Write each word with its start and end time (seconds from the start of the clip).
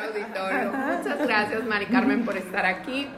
nuestro 0.00 0.22
auditorio. 0.22 0.72
Muchas 0.72 1.26
gracias, 1.26 1.64
Mari 1.64 1.86
Carmen, 1.86 2.24
por 2.24 2.36
estar 2.36 2.66
aquí. 2.66 3.08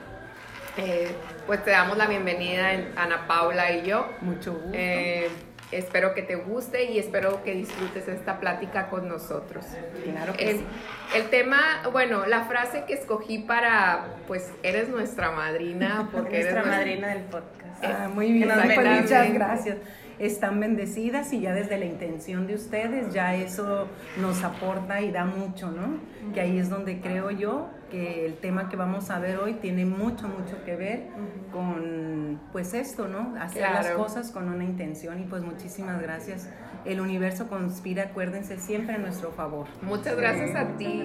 Eh, 0.77 1.15
pues 1.47 1.63
te 1.65 1.71
damos 1.71 1.97
la 1.99 2.07
bienvenida, 2.07 2.71
Ana 2.97 3.27
Paula 3.27 3.73
y 3.73 3.87
yo. 3.87 4.09
Mucho 4.21 4.53
gusto. 4.53 4.71
Eh, 4.73 5.29
espero 5.71 6.15
que 6.15 6.23
te 6.23 6.35
guste 6.37 6.85
y 6.85 6.99
espero 6.99 7.43
que 7.45 7.53
disfrutes 7.55 8.09
esta 8.09 8.41
plática 8.41 8.89
con 8.89 9.09
nosotros. 9.09 9.67
Claro 10.03 10.33
que 10.35 10.51
el, 10.51 10.57
sí. 10.59 10.67
El 11.15 11.29
tema, 11.29 11.83
bueno, 11.93 12.27
la 12.27 12.45
frase 12.45 12.85
que 12.87 12.95
escogí 12.95 13.39
para, 13.39 14.17
pues, 14.27 14.51
eres 14.63 14.89
nuestra 14.89 15.31
madrina, 15.31 16.09
porque 16.13 16.41
nuestra 16.41 16.61
eres 16.61 16.73
madrina 16.73 17.09
del 17.09 17.25
podcast. 17.25 17.63
Ah, 17.85 18.09
muy 18.13 18.33
bien, 18.33 18.49
pues 18.75 19.03
muchas 19.03 19.33
gracias. 19.35 19.77
Están 20.19 20.61
bendecidas 20.61 21.33
y 21.33 21.41
ya 21.41 21.53
desde 21.53 21.79
la 21.79 21.85
intención 21.85 22.47
de 22.47 22.55
ustedes, 22.55 23.13
ya 23.13 23.35
eso 23.35 23.89
nos 24.21 24.45
aporta 24.45 25.01
y 25.01 25.11
da 25.11 25.25
mucho, 25.25 25.71
¿no? 25.71 25.99
Que 26.33 26.41
ahí 26.41 26.59
es 26.59 26.71
donde 26.71 27.01
creo 27.01 27.31
yo 27.31 27.69
que 27.91 28.25
el 28.25 28.35
tema 28.37 28.71
que 28.71 28.77
vamos 28.77 29.11
a 29.11 29.19
ver 29.19 29.37
hoy 29.39 29.55
tiene 29.55 29.85
mucho, 29.85 30.27
mucho 30.27 30.65
que 30.65 30.77
ver 30.77 31.09
con, 31.53 32.41
pues 32.51 32.73
esto, 32.73 33.07
¿no? 33.07 33.35
Hacer 33.39 33.63
las 33.63 33.91
cosas 33.91 34.31
con 34.31 34.49
una 34.49 34.65
intención 34.65 35.21
y 35.21 35.25
pues 35.25 35.43
muchísimas 35.43 36.01
gracias. 36.01 36.49
El 36.85 37.01
universo 37.01 37.49
conspira, 37.49 38.05
acuérdense, 38.05 38.59
siempre 38.59 38.95
a 38.95 38.99
nuestro 38.99 39.31
favor. 39.33 39.67
Muchas 39.83 40.17
gracias 40.17 40.57
a 40.57 40.77
ti. 40.79 41.05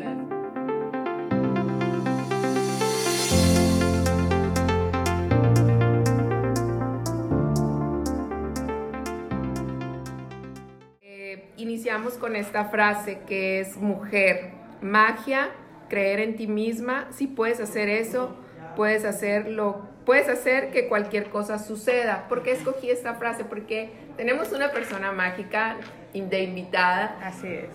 Con 11.98 12.36
esta 12.36 12.66
frase 12.66 13.22
que 13.28 13.60
es 13.60 13.76
mujer, 13.76 14.52
magia, 14.82 15.50
creer 15.90 16.20
en 16.20 16.36
ti 16.36 16.46
misma. 16.46 17.08
Si 17.10 17.26
puedes 17.26 17.60
hacer 17.60 17.90
eso, 17.90 18.38
puedes 18.76 19.04
hacerlo, 19.04 19.81
puedes 20.06 20.30
hacer 20.30 20.70
que 20.70 20.88
cualquier 20.88 21.30
cosa 21.31 21.58
suceda. 21.58 22.28
¿Por 22.30 22.44
qué 22.44 22.52
escogí 22.52 22.92
esta 22.92 23.16
frase? 23.16 23.45
Porque 23.45 23.89
tenemos 24.16 24.52
una 24.52 24.72
persona 24.72 25.12
mágica 25.12 25.78
de 26.14 26.44
invitada 26.44 27.17
Así 27.23 27.48
es. 27.48 27.70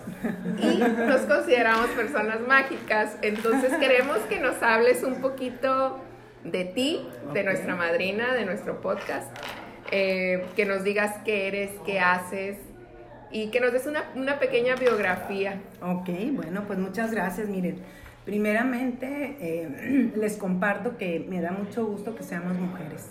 y 0.63 0.77
nos 0.77 1.21
consideramos 1.21 1.87
personas 1.89 2.39
mágicas. 2.47 3.17
Entonces 3.21 3.73
queremos 3.75 4.19
que 4.29 4.39
nos 4.39 4.63
hables 4.63 5.03
un 5.03 5.15
poquito 5.15 5.99
de 6.45 6.63
ti, 6.63 7.09
de 7.33 7.43
nuestra 7.43 7.75
madrina, 7.75 8.33
de 8.33 8.45
nuestro 8.45 8.79
podcast, 8.79 9.29
eh, 9.91 10.45
que 10.55 10.65
nos 10.65 10.85
digas 10.85 11.17
qué 11.25 11.49
eres, 11.49 11.71
qué 11.85 11.99
haces 11.99 12.57
y 13.33 13.47
que 13.47 13.59
nos 13.59 13.73
des 13.73 13.87
una, 13.87 14.03
una 14.15 14.39
pequeña 14.39 14.75
biografía. 14.75 15.59
Ok, 15.81 16.09
bueno, 16.33 16.63
pues 16.67 16.77
muchas 16.77 17.11
gracias. 17.11 17.49
Miren, 17.49 17.77
primeramente 18.25 19.37
eh, 19.41 20.11
les 20.15 20.37
comparto 20.37 20.97
que 20.97 21.25
me 21.27 21.41
da 21.41 21.51
mucho 21.51 21.85
gusto 21.85 22.15
que 22.15 22.23
seamos 22.23 22.57
mujeres. 22.57 23.07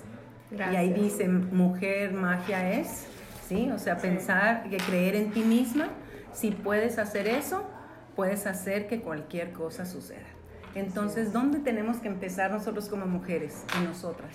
Gracias. 0.52 0.72
Y 0.72 0.76
ahí 0.76 0.92
dice, 0.92 1.28
mujer, 1.28 2.12
magia 2.12 2.72
es, 2.72 3.06
¿sí? 3.48 3.70
O 3.74 3.78
sea, 3.78 3.98
pensar 3.98 4.70
que 4.70 4.76
creer 4.76 5.16
en 5.16 5.32
ti 5.32 5.42
misma, 5.42 5.88
si 6.32 6.52
puedes 6.52 6.98
hacer 6.98 7.26
eso, 7.26 7.68
puedes 8.14 8.46
hacer 8.46 8.86
que 8.86 9.00
cualquier 9.00 9.52
cosa 9.52 9.86
suceda. 9.86 10.28
Entonces, 10.76 11.32
¿dónde 11.32 11.58
tenemos 11.58 11.98
que 11.98 12.08
empezar 12.08 12.52
nosotros 12.52 12.88
como 12.88 13.06
mujeres? 13.06 13.64
En 13.76 13.84
nosotras. 13.84 14.30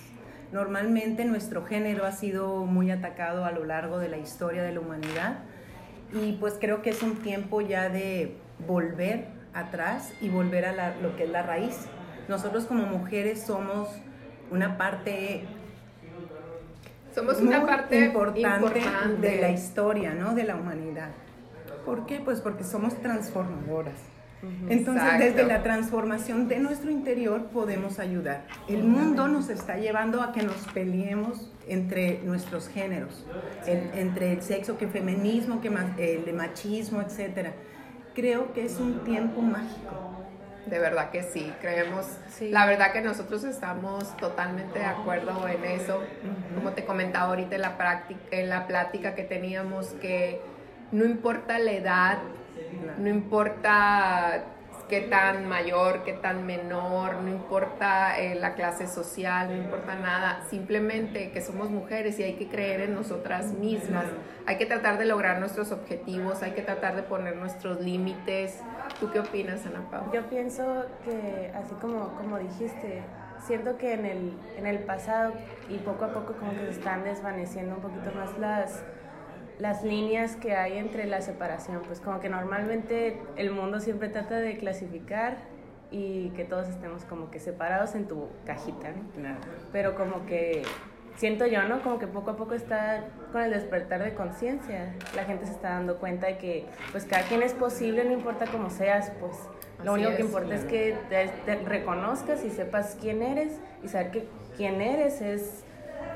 Normalmente 0.51 1.23
nuestro 1.23 1.65
género 1.65 2.05
ha 2.05 2.11
sido 2.11 2.65
muy 2.65 2.91
atacado 2.91 3.45
a 3.45 3.51
lo 3.51 3.63
largo 3.63 3.99
de 3.99 4.09
la 4.09 4.17
historia 4.17 4.63
de 4.63 4.73
la 4.73 4.81
humanidad 4.81 5.39
y 6.13 6.33
pues 6.33 6.55
creo 6.59 6.81
que 6.81 6.89
es 6.91 7.01
un 7.03 7.15
tiempo 7.17 7.61
ya 7.61 7.89
de 7.89 8.35
volver 8.65 9.27
atrás 9.53 10.13
y 10.21 10.29
volver 10.29 10.65
a 10.65 10.71
la- 10.73 10.95
lo 11.01 11.15
que 11.15 11.23
es 11.25 11.29
la 11.29 11.43
raíz. 11.43 11.87
Nosotros 12.27 12.65
como 12.65 12.85
mujeres 12.85 13.41
somos 13.43 13.89
una 14.51 14.77
parte 14.77 15.45
Somos 17.13 17.39
una 17.41 17.65
parte 17.65 18.05
importante, 18.05 18.41
importante, 18.41 19.27
de 19.27 19.41
la 19.41 19.49
historia, 19.49 20.13
¿no? 20.13 20.35
De 20.35 20.43
la 20.43 20.55
humanidad. 20.55 21.09
¿Por 21.83 22.05
qué? 22.05 22.19
Pues 22.19 22.41
porque 22.41 22.63
somos 22.63 22.95
transformadoras. 23.01 23.95
Entonces, 24.69 25.03
Exacto. 25.03 25.25
desde 25.25 25.43
la 25.45 25.63
transformación 25.63 26.47
de 26.47 26.59
nuestro 26.59 26.91
interior 26.91 27.47
podemos 27.47 27.97
ayudar. 27.99 28.43
El 28.67 28.83
mundo 28.83 29.27
nos 29.27 29.49
está 29.49 29.77
llevando 29.77 30.21
a 30.21 30.31
que 30.31 30.43
nos 30.43 30.57
peleemos 30.73 31.51
entre 31.67 32.19
nuestros 32.23 32.69
géneros, 32.69 33.25
en- 33.65 33.91
entre 33.95 34.33
el 34.33 34.41
sexo, 34.43 34.77
que 34.77 34.87
feminismo, 34.87 35.59
que 35.59 35.69
ma- 35.69 35.95
el 35.97 36.31
machismo, 36.33 37.01
etcétera. 37.01 37.53
Creo 38.13 38.53
que 38.53 38.65
es 38.65 38.79
un 38.79 39.03
tiempo 39.03 39.41
mágico. 39.41 40.13
De 40.67 40.79
verdad 40.79 41.11
que 41.11 41.23
sí, 41.23 41.51
creemos. 41.61 42.05
Sí. 42.29 42.49
La 42.49 42.65
verdad 42.65 42.91
que 42.91 43.01
nosotros 43.01 43.43
estamos 43.45 44.15
totalmente 44.17 44.79
de 44.79 44.85
acuerdo 44.85 45.47
en 45.47 45.63
eso. 45.63 46.01
Como 46.55 46.71
te 46.71 46.83
comentaba 46.83 47.29
ahorita 47.29 47.55
en 47.55 47.61
la, 47.61 47.77
práctica, 47.77 48.19
en 48.31 48.49
la 48.49 48.67
plática 48.67 49.15
que 49.15 49.23
teníamos, 49.23 49.87
que 50.01 50.41
no 50.91 51.05
importa 51.05 51.57
la 51.57 51.71
edad, 51.71 52.17
no 52.97 53.09
importa 53.09 54.43
qué 54.87 55.01
tan 55.01 55.47
mayor, 55.47 56.03
qué 56.03 56.13
tan 56.13 56.45
menor, 56.45 57.15
no 57.15 57.29
importa 57.29 58.19
eh, 58.19 58.35
la 58.35 58.53
clase 58.53 58.87
social, 58.87 59.49
no 59.49 59.55
importa 59.55 59.95
nada, 59.95 60.43
simplemente 60.49 61.31
que 61.31 61.41
somos 61.41 61.69
mujeres 61.69 62.17
y 62.19 62.23
hay 62.23 62.35
que 62.35 62.47
creer 62.47 62.81
en 62.81 62.95
nosotras 62.95 63.53
mismas, 63.53 64.05
hay 64.45 64.57
que 64.57 64.65
tratar 64.65 64.97
de 64.97 65.05
lograr 65.05 65.39
nuestros 65.39 65.71
objetivos, 65.71 66.41
hay 66.41 66.51
que 66.51 66.61
tratar 66.61 66.95
de 66.95 67.03
poner 67.03 67.35
nuestros 67.35 67.81
límites. 67.81 68.61
¿Tú 68.99 69.11
qué 69.11 69.19
opinas, 69.19 69.65
Ana 69.65 69.89
Paula? 69.89 70.11
Yo 70.13 70.29
pienso 70.29 70.85
que, 71.03 71.51
así 71.53 71.75
como, 71.75 72.15
como 72.15 72.39
dijiste, 72.39 73.03
siento 73.45 73.77
que 73.77 73.93
en 73.93 74.05
el, 74.05 74.37
en 74.57 74.65
el 74.65 74.79
pasado 74.79 75.33
y 75.69 75.77
poco 75.79 76.05
a 76.05 76.13
poco 76.13 76.33
como 76.33 76.51
que 76.51 76.59
se 76.59 76.69
están 76.71 77.03
desvaneciendo 77.03 77.75
un 77.75 77.81
poquito 77.81 78.11
más 78.15 78.37
las, 78.39 78.83
las 79.59 79.83
líneas 79.83 80.35
que 80.35 80.55
hay 80.55 80.77
entre 80.77 81.05
la 81.05 81.21
separación. 81.21 81.81
Pues 81.85 81.99
como 81.99 82.19
que 82.19 82.29
normalmente 82.29 83.19
el 83.35 83.51
mundo 83.51 83.79
siempre 83.79 84.09
trata 84.09 84.39
de 84.39 84.57
clasificar 84.57 85.37
y 85.91 86.29
que 86.31 86.43
todos 86.43 86.67
estemos 86.67 87.03
como 87.05 87.31
que 87.31 87.39
separados 87.39 87.95
en 87.95 88.07
tu 88.07 88.27
cajita, 88.45 88.91
¿no? 88.91 89.37
pero 89.71 89.95
como 89.95 90.25
que 90.25 90.63
siento 91.15 91.45
yo, 91.45 91.63
¿no? 91.63 91.81
Como 91.81 91.97
que 91.97 92.07
poco 92.07 92.31
a 92.31 92.35
poco 92.35 92.53
está 92.53 93.05
con 93.31 93.41
el 93.41 93.51
despertar 93.51 94.03
de 94.03 94.13
conciencia, 94.13 94.93
la 95.15 95.23
gente 95.23 95.45
se 95.45 95.53
está 95.53 95.69
dando 95.69 95.97
cuenta 95.97 96.27
de 96.27 96.37
que 96.37 96.65
pues 96.91 97.05
cada 97.05 97.23
quien 97.23 97.41
es 97.41 97.53
posible, 97.53 98.03
no 98.03 98.11
importa 98.11 98.45
cómo 98.47 98.69
seas, 98.69 99.11
pues 99.19 99.33
lo 99.83 99.93
Así 99.93 100.01
único 100.01 100.15
que 100.17 100.23
importa 100.23 100.55
es 100.55 100.65
que 100.65 100.97
te, 101.09 101.29
te 101.45 101.55
reconozcas 101.63 102.43
y 102.43 102.49
sepas 102.49 102.97
quién 102.99 103.21
eres 103.21 103.59
y 103.83 103.87
saber 103.87 104.11
que 104.11 104.27
quién 104.55 104.81
eres 104.81 105.21
es 105.21 105.63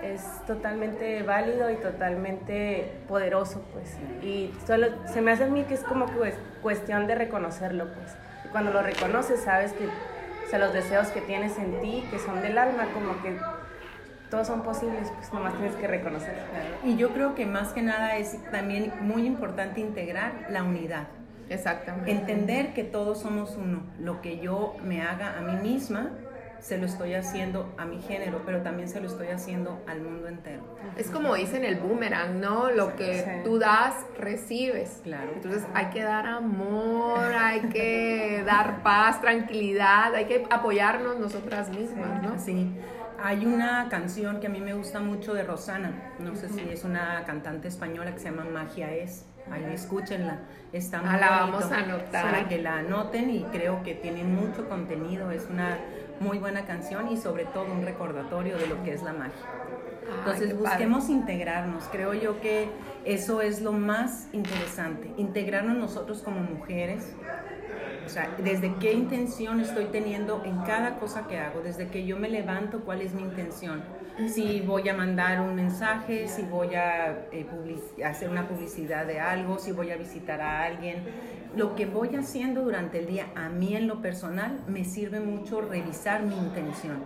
es 0.03 0.23
totalmente 0.45 1.23
válido 1.23 1.69
y 1.69 1.75
totalmente 1.75 2.91
poderoso, 3.07 3.63
pues. 3.73 3.97
Y 4.23 4.53
solo 4.66 4.88
se 5.06 5.22
me 5.22 5.31
hace 5.31 5.45
a 5.45 5.47
mí 5.47 5.63
que 5.63 5.75
es 5.75 5.84
como 5.84 6.06
que 6.06 6.29
es 6.29 6.35
cuestión 6.62 7.07
de 7.07 7.16
reconocerlo, 7.16 7.85
pues. 7.85 8.16
Y 8.45 8.47
cuando 8.50 8.72
lo 8.72 8.81
reconoces, 8.81 9.41
sabes 9.41 9.73
que 9.73 9.85
o 9.85 10.50
sea, 10.50 10.59
los 10.59 10.73
deseos 10.73 11.07
que 11.07 11.22
tienes 11.22 11.57
en 11.57 11.79
ti, 11.79 12.03
que 12.11 12.19
son 12.19 12.41
del 12.41 12.57
alma, 12.57 12.88
como 12.94 13.22
que 13.22 13.38
todos 14.29 14.47
son 14.47 14.63
posibles, 14.63 15.09
pues 15.16 15.31
nomás 15.31 15.53
tienes 15.53 15.75
que 15.75 15.88
reconocer. 15.88 16.35
Y 16.84 16.97
yo 16.97 17.13
creo 17.13 17.35
que 17.35 17.45
más 17.45 17.69
que 17.69 17.81
nada 17.81 18.17
es 18.17 18.38
también 18.51 18.91
muy 19.00 19.25
importante 19.25 19.79
integrar 19.79 20.47
la 20.50 20.63
unidad. 20.63 21.07
Exactamente. 21.50 22.11
Entender 22.11 22.73
que 22.73 22.84
todos 22.84 23.19
somos 23.19 23.56
uno. 23.56 23.84
Lo 24.00 24.22
que 24.22 24.40
yo 24.40 24.75
me 24.84 25.01
haga 25.01 25.38
a 25.38 25.41
mí 25.41 25.53
misma, 25.69 26.09
se 26.61 26.77
lo 26.77 26.85
estoy 26.85 27.16
haciendo 27.16 27.73
a 27.77 27.85
mi 27.85 28.01
género, 28.01 28.44
pero 28.45 28.61
también 28.61 28.88
se 28.88 29.01
lo 29.01 29.07
estoy 29.07 29.27
haciendo 29.29 29.83
al 29.88 29.99
mundo 30.01 30.27
entero. 30.27 30.61
Es 30.95 31.09
como 31.09 31.33
dicen 31.35 31.66
el 31.66 31.75
boomerang, 31.79 32.39
¿no? 32.39 32.69
Lo 32.72 32.95
que 32.95 33.23
Sí. 33.23 33.29
tú 33.44 33.57
das, 33.59 33.95
recibes. 34.17 35.01
Claro. 35.03 35.31
Entonces 35.33 35.66
hay 35.73 35.88
que 35.88 36.03
dar 36.03 36.27
amor, 36.27 37.19
hay 37.35 37.61
que 37.69 38.44
dar 38.45 38.83
paz, 38.83 39.19
tranquilidad, 39.22 40.13
hay 40.16 40.25
que 40.25 40.46
apoyarnos 40.49 41.17
nosotras 41.19 41.69
mismas, 41.69 42.22
¿no? 42.22 42.40
Sí. 42.40 42.72
Hay 43.23 43.46
una 43.46 43.87
canción 43.90 44.40
que 44.40 44.47
a 44.47 44.49
mí 44.49 44.61
me 44.61 44.73
gusta 44.73 44.99
mucho 44.99 45.34
de 45.34 45.43
Rosana, 45.43 45.91
no 46.19 46.35
sé 46.35 46.49
si 46.49 46.61
es 46.69 46.84
una 46.84 47.23
cantante 47.25 47.67
española 47.67 48.14
que 48.14 48.19
se 48.19 48.25
llama 48.31 48.46
Magia 48.46 48.91
es, 48.96 49.28
ahí 49.52 49.64
escúchenla, 49.72 50.40
está 50.73 51.02
muy 51.02 51.09
Ah, 51.11 51.17
la 51.17 51.29
bonito, 51.41 51.57
vamos 51.59 51.72
a 51.72 51.78
anotar. 51.84 52.23
Para 52.25 52.47
que 52.47 52.57
la 52.59 52.78
anoten 52.79 53.29
y 53.29 53.43
creo 53.52 53.84
que 53.84 53.93
tiene 53.93 54.23
mucho 54.23 54.67
contenido, 54.67 55.29
es 55.29 55.46
una 55.52 55.78
muy 56.22 56.38
buena 56.38 56.66
canción 56.66 57.09
y 57.09 57.18
sobre 57.18 57.46
todo 57.46 57.66
un 57.66 57.84
recordatorio 57.84 58.58
de 58.58 58.68
lo 58.68 58.82
que 58.84 58.94
es 58.94 59.03
la 59.03 59.14
magia. 59.14 59.34
Ay, 59.44 60.14
Entonces 60.20 60.53
padre. 60.53 60.70
busquemos 60.70 61.09
integrarnos, 61.09 61.84
creo 61.91 62.14
yo 62.14 62.40
que 62.40 62.70
eso 63.06 63.41
es 63.41 63.62
lo 63.62 63.72
más 63.72 64.28
interesante, 64.34 65.12
integrarnos 65.18 65.78
nosotros 65.78 66.22
como 66.22 66.40
mujeres, 66.41 67.14
sea, 68.11 68.35
desde 68.37 68.75
qué 68.75 68.93
intención 68.93 69.59
estoy 69.59 69.85
teniendo 69.85 70.43
en 70.43 70.58
cada 70.63 70.99
cosa 70.99 71.28
que 71.28 71.37
hago, 71.37 71.61
desde 71.61 71.87
que 71.87 72.05
yo 72.05 72.17
me 72.17 72.29
levanto, 72.29 72.81
cuál 72.81 73.02
es 73.02 73.13
mi 73.13 73.22
intención. 73.22 73.84
Si 74.28 74.61
voy 74.61 74.87
a 74.90 74.93
mandar 74.93 75.40
un 75.41 75.55
mensaje, 75.55 76.28
si 76.28 76.43
voy 76.43 76.75
a 76.75 77.28
eh, 77.31 77.47
hacer 78.05 78.29
una 78.29 78.47
publicidad 78.47 79.05
de 79.05 79.19
algo, 79.19 79.58
si 79.58 79.72
voy 79.72 79.91
a 79.91 79.97
visitar 79.97 80.41
a 80.41 80.63
alguien. 80.63 81.03
Lo 81.55 81.75
que 81.75 81.85
voy 81.85 82.16
haciendo 82.16 82.61
durante 82.61 82.99
el 82.99 83.08
día, 83.08 83.28
a 83.35 83.49
mí 83.49 83.75
en 83.75 83.87
lo 83.87 84.02
personal, 84.02 84.59
me 84.67 84.84
sirve 84.84 85.19
mucho 85.19 85.61
revisar 85.61 86.23
mi 86.23 86.37
intención. 86.37 87.03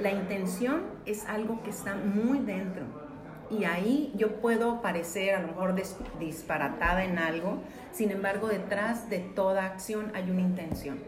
La 0.00 0.10
intención 0.10 0.82
es 1.06 1.24
algo 1.26 1.62
que 1.62 1.70
está 1.70 1.94
muy 1.94 2.40
dentro 2.40 3.05
y 3.50 3.64
ahí 3.64 4.12
yo 4.16 4.40
puedo 4.40 4.82
parecer 4.82 5.34
a 5.34 5.40
lo 5.40 5.48
mejor 5.48 5.74
disparatada 6.18 7.04
en 7.04 7.18
algo, 7.18 7.58
sin 7.92 8.10
embargo 8.10 8.48
detrás 8.48 9.08
de 9.08 9.18
toda 9.18 9.64
acción 9.64 10.12
hay 10.14 10.30
una 10.30 10.40
intención. 10.40 10.98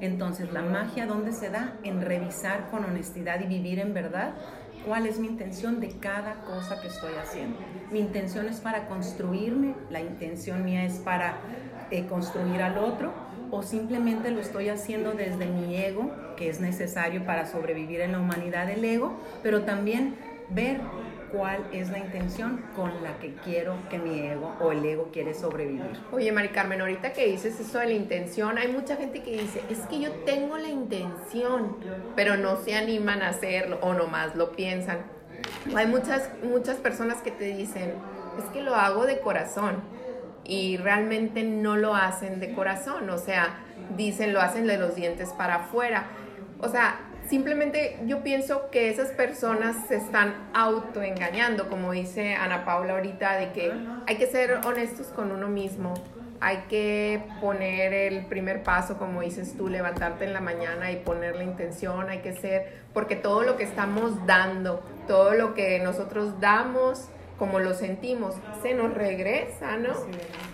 Entonces 0.00 0.52
la 0.52 0.62
magia, 0.62 1.06
¿dónde 1.06 1.32
se 1.32 1.50
da? 1.50 1.78
En 1.82 2.00
revisar 2.00 2.70
con 2.70 2.84
honestidad 2.84 3.40
y 3.40 3.46
vivir 3.46 3.78
en 3.78 3.94
verdad 3.94 4.34
cuál 4.86 5.06
es 5.06 5.18
mi 5.18 5.28
intención 5.28 5.80
de 5.80 5.88
cada 5.98 6.42
cosa 6.42 6.80
que 6.80 6.88
estoy 6.88 7.14
haciendo. 7.14 7.58
Mi 7.90 8.00
intención 8.00 8.48
es 8.48 8.60
para 8.60 8.86
construirme, 8.86 9.74
la 9.90 10.00
intención 10.00 10.64
mía 10.64 10.84
es 10.84 10.98
para 10.98 11.38
eh, 11.90 12.06
construir 12.06 12.62
al 12.62 12.78
otro 12.78 13.12
o 13.50 13.62
simplemente 13.62 14.30
lo 14.30 14.40
estoy 14.40 14.68
haciendo 14.68 15.12
desde 15.12 15.46
mi 15.46 15.76
ego, 15.76 16.10
que 16.36 16.48
es 16.48 16.60
necesario 16.60 17.24
para 17.24 17.46
sobrevivir 17.46 18.00
en 18.00 18.12
la 18.12 18.20
humanidad 18.20 18.66
del 18.66 18.84
ego, 18.84 19.14
pero 19.42 19.62
también 19.62 20.16
ver 20.50 20.80
cuál 21.34 21.66
es 21.72 21.90
la 21.90 21.98
intención 21.98 22.64
con 22.76 23.02
la 23.02 23.18
que 23.18 23.34
quiero 23.44 23.76
que 23.90 23.98
mi 23.98 24.20
ego 24.20 24.54
o 24.60 24.72
el 24.72 24.84
ego 24.84 25.10
quiere 25.12 25.34
sobrevivir. 25.34 26.00
Oye, 26.12 26.30
Mari 26.32 26.48
Carmen, 26.48 26.80
ahorita 26.80 27.12
que 27.12 27.26
dices 27.26 27.58
eso 27.58 27.78
de 27.78 27.86
la 27.86 27.92
intención, 27.92 28.56
hay 28.58 28.68
mucha 28.68 28.96
gente 28.96 29.22
que 29.22 29.32
dice, 29.32 29.62
es 29.68 29.80
que 29.80 30.00
yo 30.00 30.10
tengo 30.24 30.56
la 30.58 30.68
intención, 30.68 31.76
pero 32.14 32.36
no 32.36 32.56
se 32.56 32.74
animan 32.74 33.22
a 33.22 33.30
hacerlo 33.30 33.78
o 33.82 33.94
nomás 33.94 34.36
lo 34.36 34.52
piensan. 34.52 34.98
Hay 35.74 35.86
muchas, 35.86 36.30
muchas 36.42 36.76
personas 36.76 37.20
que 37.20 37.30
te 37.30 37.44
dicen, 37.44 37.94
es 38.38 38.44
que 38.52 38.62
lo 38.62 38.74
hago 38.74 39.04
de 39.06 39.20
corazón 39.20 39.82
y 40.44 40.76
realmente 40.76 41.42
no 41.42 41.76
lo 41.76 41.94
hacen 41.94 42.38
de 42.38 42.54
corazón, 42.54 43.08
o 43.10 43.18
sea, 43.18 43.64
dicen 43.96 44.32
lo 44.32 44.40
hacen 44.40 44.66
de 44.66 44.78
los 44.78 44.94
dientes 44.94 45.30
para 45.30 45.56
afuera. 45.56 46.06
O 46.60 46.68
sea, 46.68 47.00
simplemente 47.34 47.98
yo 48.06 48.22
pienso 48.22 48.70
que 48.70 48.88
esas 48.88 49.08
personas 49.08 49.88
se 49.88 49.96
están 49.96 50.34
autoengañando, 50.54 51.68
como 51.68 51.90
dice 51.90 52.36
Ana 52.36 52.64
Paula 52.64 52.92
ahorita, 52.92 53.36
de 53.38 53.50
que 53.50 53.72
hay 54.06 54.16
que 54.18 54.28
ser 54.28 54.60
honestos 54.64 55.08
con 55.08 55.32
uno 55.32 55.48
mismo, 55.48 55.94
hay 56.40 56.58
que 56.68 57.24
poner 57.40 57.92
el 57.92 58.26
primer 58.26 58.62
paso, 58.62 58.98
como 58.98 59.20
dices 59.22 59.56
tú, 59.56 59.68
levantarte 59.68 60.24
en 60.24 60.32
la 60.32 60.40
mañana 60.40 60.92
y 60.92 60.96
poner 60.96 61.34
la 61.34 61.42
intención, 61.42 62.08
hay 62.08 62.18
que 62.18 62.34
ser, 62.34 62.84
porque 62.92 63.16
todo 63.16 63.42
lo 63.42 63.56
que 63.56 63.64
estamos 63.64 64.24
dando, 64.26 64.80
todo 65.08 65.34
lo 65.34 65.54
que 65.54 65.80
nosotros 65.80 66.38
damos, 66.38 67.08
como 67.36 67.58
lo 67.58 67.74
sentimos, 67.74 68.36
se 68.62 68.74
nos 68.74 68.94
regresa, 68.94 69.76
¿no? 69.76 69.94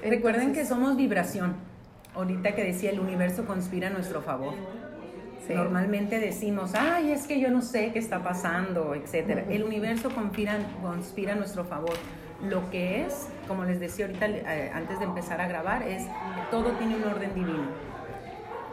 Recuerden 0.03 0.55
que 0.55 0.65
somos 0.65 0.97
vibración. 0.97 1.56
Ahorita 2.15 2.55
que 2.55 2.65
decía 2.65 2.88
el 2.88 3.00
universo 3.00 3.44
conspira 3.44 3.88
a 3.88 3.91
nuestro 3.91 4.23
favor. 4.23 4.55
Normalmente 5.55 6.19
decimos, 6.19 6.75
ay, 6.75 7.12
es 7.12 7.26
que 7.26 7.41
yo 7.41 7.50
no 7.50 7.62
sé 7.62 7.93
qué 7.93 7.99
está 7.99 8.23
pasando, 8.23 8.94
etc. 8.94 9.44
El 9.49 9.64
universo 9.64 10.11
conspira, 10.11 10.58
conspira 10.82 11.32
a 11.32 11.37
nuestro 11.37 11.64
favor. 11.64 11.94
Lo 12.43 12.70
que 12.70 13.05
es, 13.05 13.29
como 13.47 13.64
les 13.64 13.81
decía 13.81 14.06
ahorita 14.06 14.26
eh, 14.26 14.70
antes 14.73 14.99
de 14.99 15.05
empezar 15.05 15.41
a 15.41 15.49
grabar, 15.49 15.82
es 15.82 16.06
todo 16.50 16.70
tiene 16.73 16.97
un 16.97 17.05
orden 17.05 17.35
divino. 17.35 17.91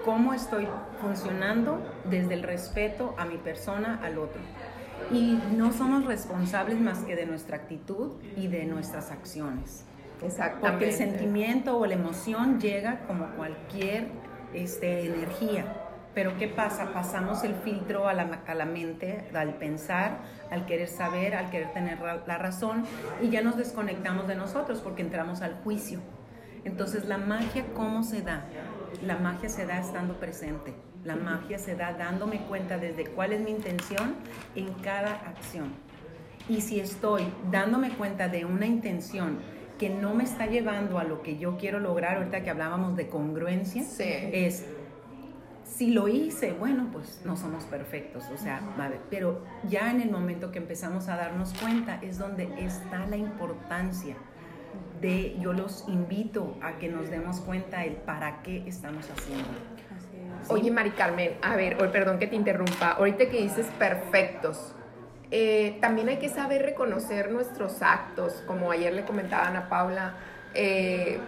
¿Cómo 0.05 0.33
estoy 0.33 0.67
funcionando 1.01 1.79
desde 2.09 2.33
el 2.33 2.43
respeto 2.43 3.13
a 3.17 3.25
mi 3.25 3.37
persona, 3.37 3.99
al 4.03 4.17
otro? 4.17 4.39
Y 5.11 5.37
no 5.55 5.73
somos 5.73 6.05
responsables 6.05 6.79
más 6.79 6.99
que 6.99 7.15
de 7.15 7.25
nuestra 7.25 7.57
actitud 7.57 8.13
y 8.37 8.47
de 8.47 8.65
nuestras 8.65 9.11
acciones. 9.11 9.83
Exactamente. 10.23 10.69
Porque 10.69 10.89
el 10.89 10.93
sentimiento 10.93 11.77
o 11.77 11.85
la 11.85 11.93
emoción 11.93 12.59
llega 12.59 13.01
como 13.05 13.27
cualquier 13.35 14.07
este, 14.53 15.05
energía 15.05 15.65
pero 16.17 16.35
¿qué 16.35 16.47
pasa? 16.47 16.93
Pasamos 16.93 17.43
el 17.43 17.53
filtro 17.53 18.07
a 18.07 18.13
la, 18.15 18.41
a 18.47 18.55
la, 18.55 18.65
mente, 18.65 19.25
al 19.35 19.53
pensar, 19.53 20.17
al 20.49 20.65
querer 20.65 20.87
saber, 20.87 21.35
al 21.35 21.51
querer 21.51 21.71
tener 21.73 21.99
la 22.01 22.39
razón 22.39 22.85
y 23.21 23.29
ya 23.29 23.43
nos 23.43 23.55
desconectamos 23.55 24.27
de 24.27 24.33
nosotros 24.33 24.81
porque 24.81 25.03
entramos 25.03 25.43
al 25.43 25.61
juicio. 25.61 25.99
Entonces, 26.65 27.05
¿la 27.05 27.19
magia 27.19 27.65
cómo 27.75 28.01
se 28.01 28.23
da? 28.23 28.45
La 29.03 29.19
magia 29.19 29.47
se 29.47 29.67
da 29.67 29.79
estando 29.79 30.15
presente. 30.15 30.73
La 31.03 31.15
magia 31.15 31.59
se 31.59 31.75
da 31.75 31.93
dándome 31.93 32.41
cuenta 32.47 32.79
desde 32.79 33.05
cuál 33.05 33.33
es 33.33 33.39
mi 33.39 33.51
intención 33.51 34.15
en 34.55 34.73
cada 34.73 35.11
acción. 35.11 35.71
Y 36.49 36.61
si 36.61 36.79
estoy 36.79 37.31
dándome 37.51 37.91
cuenta 37.91 38.27
de 38.27 38.43
una 38.43 38.65
intención 38.65 39.37
que 39.77 39.91
no 39.91 40.15
me 40.15 40.23
está 40.23 40.47
llevando 40.47 40.97
a 40.97 41.03
lo 41.03 41.21
que 41.21 41.37
yo 41.37 41.57
quiero 41.57 41.79
lograr, 41.79 42.17
ahorita 42.17 42.41
que 42.41 42.49
hablábamos 42.49 42.95
de 42.95 43.07
congruencia, 43.07 43.83
es 43.99 44.65
si 45.67 45.91
lo 45.91 46.07
hice, 46.07 46.53
bueno, 46.53 46.89
pues 46.91 47.21
no 47.25 47.35
somos 47.35 47.65
perfectos, 47.65 48.23
o 48.33 48.37
sea, 48.37 48.61
pero 49.09 49.43
ya 49.67 49.91
en 49.91 50.01
el 50.01 50.09
momento 50.09 50.51
que 50.51 50.59
empezamos 50.59 51.07
a 51.09 51.17
darnos 51.17 51.53
cuenta 51.59 51.99
es 52.01 52.17
donde 52.17 52.49
está 52.57 53.05
la 53.05 53.17
importancia 53.17 54.15
de, 55.01 55.37
yo 55.39 55.53
los 55.53 55.85
invito 55.87 56.57
a 56.61 56.79
que 56.79 56.89
nos 56.89 57.09
demos 57.09 57.41
cuenta 57.41 57.85
el 57.85 57.93
para 57.93 58.41
qué 58.41 58.63
estamos 58.65 59.09
haciendo. 59.09 59.47
Oye, 60.49 60.71
Mari 60.71 60.91
Carmen, 60.91 61.33
a 61.41 61.55
ver, 61.55 61.77
perdón 61.91 62.17
que 62.19 62.27
te 62.27 62.35
interrumpa, 62.35 62.91
ahorita 62.91 63.29
que 63.29 63.41
dices 63.41 63.67
perfectos, 63.77 64.73
eh, 65.29 65.77
también 65.81 66.07
hay 66.07 66.17
que 66.17 66.29
saber 66.29 66.61
reconocer 66.61 67.31
nuestros 67.31 67.81
actos, 67.81 68.43
como 68.47 68.71
ayer 68.71 68.93
le 68.93 69.03
comentaba 69.03 69.43
a 69.43 69.47
Ana 69.49 69.69
Paula, 69.69 70.15
eh, 70.53 71.19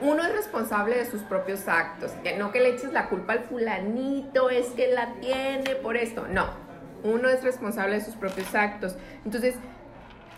uno 0.00 0.22
es 0.22 0.32
responsable 0.32 0.96
de 0.96 1.06
sus 1.06 1.22
propios 1.22 1.68
actos, 1.68 2.12
que 2.22 2.36
no 2.36 2.52
que 2.52 2.60
le 2.60 2.70
eches 2.70 2.92
la 2.92 3.08
culpa 3.08 3.34
al 3.34 3.44
fulanito, 3.44 4.50
es 4.50 4.66
que 4.68 4.88
la 4.88 5.14
tiene 5.20 5.74
por 5.76 5.96
esto, 5.96 6.26
no, 6.28 6.46
uno 7.02 7.28
es 7.28 7.42
responsable 7.42 7.96
de 7.96 8.00
sus 8.00 8.14
propios 8.14 8.54
actos. 8.54 8.96
Entonces, 9.24 9.54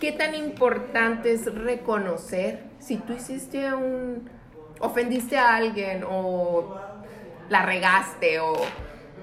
¿qué 0.00 0.12
tan 0.12 0.34
importante 0.34 1.32
es 1.32 1.52
reconocer 1.54 2.64
si 2.78 2.96
tú 2.96 3.14
hiciste 3.14 3.72
un, 3.72 4.28
ofendiste 4.80 5.38
a 5.38 5.56
alguien 5.56 6.04
o 6.06 6.78
la 7.48 7.64
regaste 7.64 8.40
o 8.40 8.54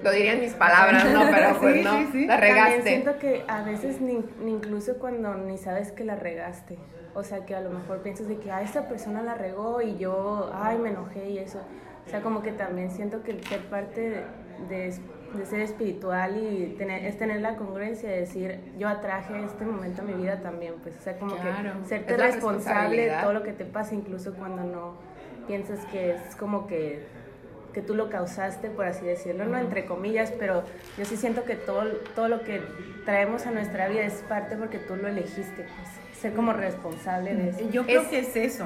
lo 0.02 0.10
dirían 0.10 0.40
mis 0.40 0.54
palabras, 0.54 1.04
¿no? 1.12 1.22
Pero 1.30 1.56
pues 1.60 1.84
no, 1.84 1.92
la 2.26 2.36
regaste. 2.36 2.76
También 2.76 2.82
siento 2.82 3.18
que 3.18 3.44
a 3.48 3.62
veces 3.62 4.00
ni, 4.00 4.24
incluso 4.46 4.98
cuando 4.98 5.34
ni 5.34 5.58
sabes 5.58 5.92
que 5.92 6.04
la 6.04 6.16
regaste, 6.16 6.78
o 7.14 7.22
sea, 7.22 7.44
que 7.46 7.54
a 7.54 7.60
lo 7.60 7.70
mejor 7.70 8.02
piensas 8.02 8.28
de 8.28 8.38
que, 8.38 8.50
ah, 8.50 8.62
esta 8.62 8.88
persona 8.88 9.22
la 9.22 9.34
regó 9.34 9.80
y 9.80 9.96
yo, 9.96 10.50
ay, 10.54 10.78
me 10.78 10.90
enojé 10.90 11.30
y 11.30 11.38
eso. 11.38 11.60
O 12.06 12.10
sea, 12.10 12.20
como 12.20 12.42
que 12.42 12.52
también 12.52 12.90
siento 12.90 13.22
que 13.22 13.40
ser 13.44 13.60
parte 13.66 14.26
de, 14.68 14.94
de, 15.38 15.46
ser 15.46 15.60
espiritual 15.60 16.36
y 16.36 16.74
tener, 16.76 17.06
es 17.06 17.16
tener 17.16 17.40
la 17.40 17.56
congruencia 17.56 18.08
de 18.08 18.20
decir, 18.20 18.60
yo 18.78 18.88
atraje 18.88 19.42
este 19.42 19.64
momento 19.64 20.02
a 20.02 20.04
mi 20.04 20.12
vida 20.12 20.40
también, 20.40 20.74
pues, 20.82 20.98
o 20.98 21.00
sea, 21.00 21.16
como 21.16 21.34
que 21.36 21.86
serte 21.86 22.16
responsable 22.16 23.08
de 23.08 23.16
todo 23.22 23.32
lo 23.32 23.42
que 23.42 23.52
te 23.52 23.64
pasa, 23.64 23.94
incluso 23.94 24.34
cuando 24.34 24.64
no 24.64 24.94
piensas 25.46 25.84
que 25.86 26.12
es 26.12 26.36
como 26.36 26.66
que 26.66 27.06
que 27.74 27.82
tú 27.82 27.94
lo 27.94 28.08
causaste, 28.08 28.70
por 28.70 28.86
así 28.86 29.04
decirlo, 29.04 29.44
no 29.44 29.58
entre 29.58 29.84
comillas, 29.84 30.32
pero 30.38 30.62
yo 30.96 31.04
sí 31.04 31.16
siento 31.16 31.44
que 31.44 31.56
todo, 31.56 31.84
todo 32.14 32.28
lo 32.28 32.42
que 32.42 32.62
traemos 33.04 33.46
a 33.46 33.50
nuestra 33.50 33.88
vida 33.88 34.02
es 34.02 34.14
parte 34.28 34.56
porque 34.56 34.78
tú 34.78 34.96
lo 34.96 35.08
elegiste, 35.08 35.64
pues, 35.64 35.88
ser 36.18 36.32
como 36.32 36.54
responsable 36.54 37.34
de 37.34 37.50
eso. 37.50 37.70
Yo 37.70 37.84
creo 37.84 38.08
que 38.08 38.20
es 38.20 38.34
eso. 38.36 38.64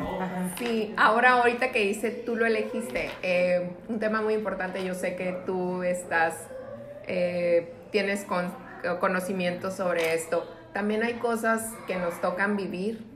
Sí, 0.58 0.94
ahora 0.96 1.32
ahorita 1.32 1.72
que 1.72 1.80
dice 1.80 2.10
tú 2.10 2.36
lo 2.36 2.46
elegiste, 2.46 3.10
eh, 3.22 3.70
un 3.88 3.98
tema 3.98 4.22
muy 4.22 4.34
importante, 4.34 4.84
yo 4.84 4.94
sé 4.94 5.16
que 5.16 5.36
tú 5.44 5.82
estás, 5.82 6.36
eh, 7.08 7.72
tienes 7.90 8.24
con, 8.24 8.52
conocimiento 9.00 9.72
sobre 9.72 10.14
esto. 10.14 10.46
También 10.72 11.02
hay 11.02 11.14
cosas 11.14 11.72
que 11.88 11.96
nos 11.96 12.20
tocan 12.20 12.56
vivir 12.56 13.07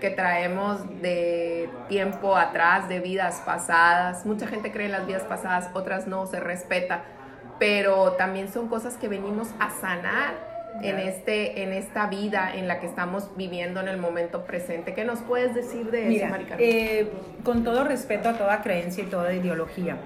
que 0.00 0.10
traemos 0.10 0.80
de 1.00 1.68
tiempo 1.88 2.36
atrás, 2.36 2.88
de 2.88 3.00
vidas 3.00 3.42
pasadas. 3.44 4.24
Mucha 4.26 4.46
gente 4.46 4.72
cree 4.72 4.86
en 4.86 4.92
las 4.92 5.06
vidas 5.06 5.22
pasadas, 5.24 5.70
otras 5.74 6.06
no, 6.06 6.26
se 6.26 6.40
respeta, 6.40 7.02
pero 7.58 8.12
también 8.12 8.52
son 8.52 8.68
cosas 8.68 8.96
que 8.96 9.08
venimos 9.08 9.48
a 9.58 9.70
sanar 9.70 10.50
en, 10.82 10.98
este, 10.98 11.62
en 11.62 11.72
esta 11.72 12.06
vida 12.06 12.52
en 12.54 12.68
la 12.68 12.80
que 12.80 12.86
estamos 12.86 13.30
viviendo 13.36 13.80
en 13.80 13.88
el 13.88 13.98
momento 13.98 14.44
presente. 14.44 14.94
¿Qué 14.94 15.04
nos 15.04 15.20
puedes 15.20 15.54
decir 15.54 15.90
de 15.90 16.16
eso, 16.16 16.34
eh, 16.58 17.10
con 17.44 17.64
todo 17.64 17.84
respeto 17.84 18.28
a 18.28 18.34
toda 18.34 18.62
creencia 18.62 19.04
y 19.04 19.06
toda 19.06 19.32
ideología. 19.32 19.96